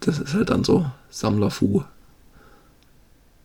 [0.00, 1.82] Das ist halt dann so Sammlerfu.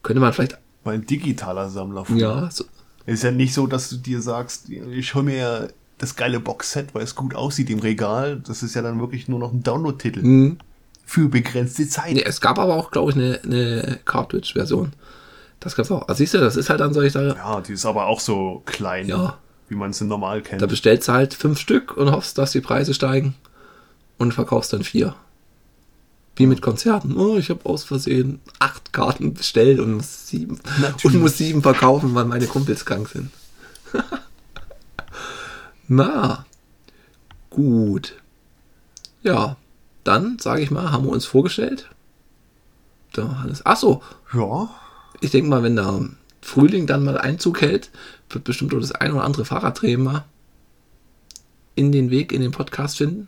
[0.03, 2.05] Könnte man vielleicht, Weil ein digitaler Sammler.
[2.15, 2.65] ja, so,
[3.05, 7.03] Ist ja nicht so, dass du dir sagst, ich hol mir das geile Boxset, weil
[7.03, 8.41] es gut aussieht im Regal.
[8.45, 10.21] Das ist ja dann wirklich nur noch ein Download-Titel.
[10.21, 10.57] hm.
[11.05, 12.13] Für begrenzte Zeit.
[12.13, 14.93] nee, es gab aber auch, glaube ich, eine, eine Cartridge-Version.
[15.59, 16.07] Das gab's auch.
[16.07, 17.35] Also siehst du, das ist halt dann solche Sache.
[17.37, 19.37] Ja, die ist aber auch so klein, Ja.
[19.67, 20.61] wie man es normal kennt.
[20.61, 23.35] Da bestellst du halt fünf Stück und hoffst, dass die Preise steigen
[24.17, 25.13] und verkaufst dann vier.
[26.35, 27.17] Wie mit Konzerten.
[27.17, 31.15] Oh, ich habe aus Versehen acht Karten bestellt und muss sieben, Natürlich.
[31.15, 33.31] und muss sieben verkaufen, weil meine Kumpels krank sind.
[35.87, 36.45] Na,
[37.49, 38.15] gut.
[39.23, 39.57] Ja,
[40.03, 41.89] dann sage ich mal, haben wir uns vorgestellt.
[43.15, 43.61] Der Hannes.
[43.65, 44.01] Ach so,
[44.33, 44.69] ja,
[45.19, 46.09] ich denke mal, wenn der
[46.41, 47.91] Frühling dann mal Einzug hält,
[48.29, 50.25] wird bestimmt auch das ein oder andere Fahrradtraining mal
[51.75, 53.27] in den Weg in den Podcast finden.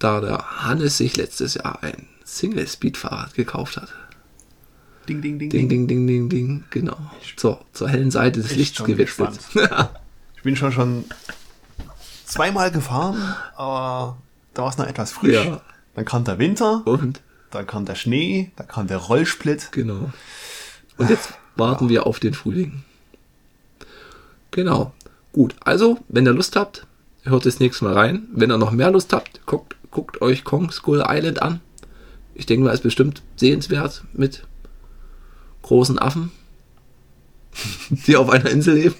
[0.00, 3.88] Da der Hannes sich letztes Jahr ein Single-Speed-Fahrrad gekauft hat.
[5.08, 5.86] ding, ding, ding, Ding, ding.
[5.86, 6.64] ding, ding, ding, ding.
[6.70, 6.96] Genau.
[7.36, 9.38] Zur, zur hellen Seite des Lichts gewechselt.
[10.36, 11.04] Ich bin schon schon
[12.24, 14.16] zweimal gefahren, aber
[14.54, 15.34] da war es noch etwas frisch.
[15.34, 15.60] Ja.
[15.94, 17.20] Dann kam der Winter, Und
[17.50, 19.68] dann kam der Schnee, dann kam der Rollsplit.
[19.70, 20.10] genau.
[20.96, 22.84] Und jetzt warten wir auf den Frühling.
[24.50, 24.94] Genau.
[25.34, 26.86] Gut, also, wenn ihr Lust habt,
[27.24, 28.26] hört das nächste Mal rein.
[28.32, 31.60] Wenn ihr noch mehr Lust habt, guckt, guckt euch Kong Skull Island an.
[32.34, 34.44] Ich denke mal, ist bestimmt sehenswert mit
[35.62, 36.30] großen Affen,
[37.90, 38.94] die auf einer Insel leben.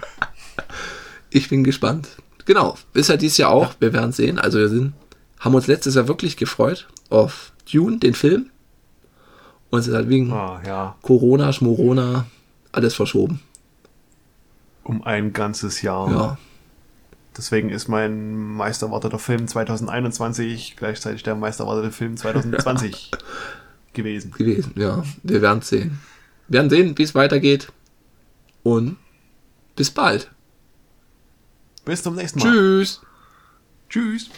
[1.30, 2.08] ich bin gespannt.
[2.44, 3.74] Genau, ist ja dieses Jahr auch.
[3.80, 4.38] Wir werden sehen.
[4.38, 4.92] Also wir sind,
[5.40, 8.50] haben uns letztes Jahr wirklich gefreut auf Dune, den Film.
[9.70, 12.26] Und es ist halt wegen Ah, ja, Corona, Schmorona,
[12.70, 13.40] alles verschoben.
[14.84, 16.08] um ein ganzes Jahr.
[16.10, 16.38] Ja,
[17.36, 23.10] Deswegen ist mein meisterwarteter Film 2021 gleichzeitig der meisterwartete Film 2020
[23.92, 24.30] gewesen.
[24.32, 24.72] gewesen.
[24.76, 26.00] Ja, wir werden sehen.
[26.48, 27.72] Wir werden sehen, wie es weitergeht.
[28.62, 28.96] Und
[29.74, 30.30] bis bald.
[31.84, 32.50] Bis zum nächsten Mal.
[32.50, 33.00] Tschüss.
[33.88, 34.30] Tschüss.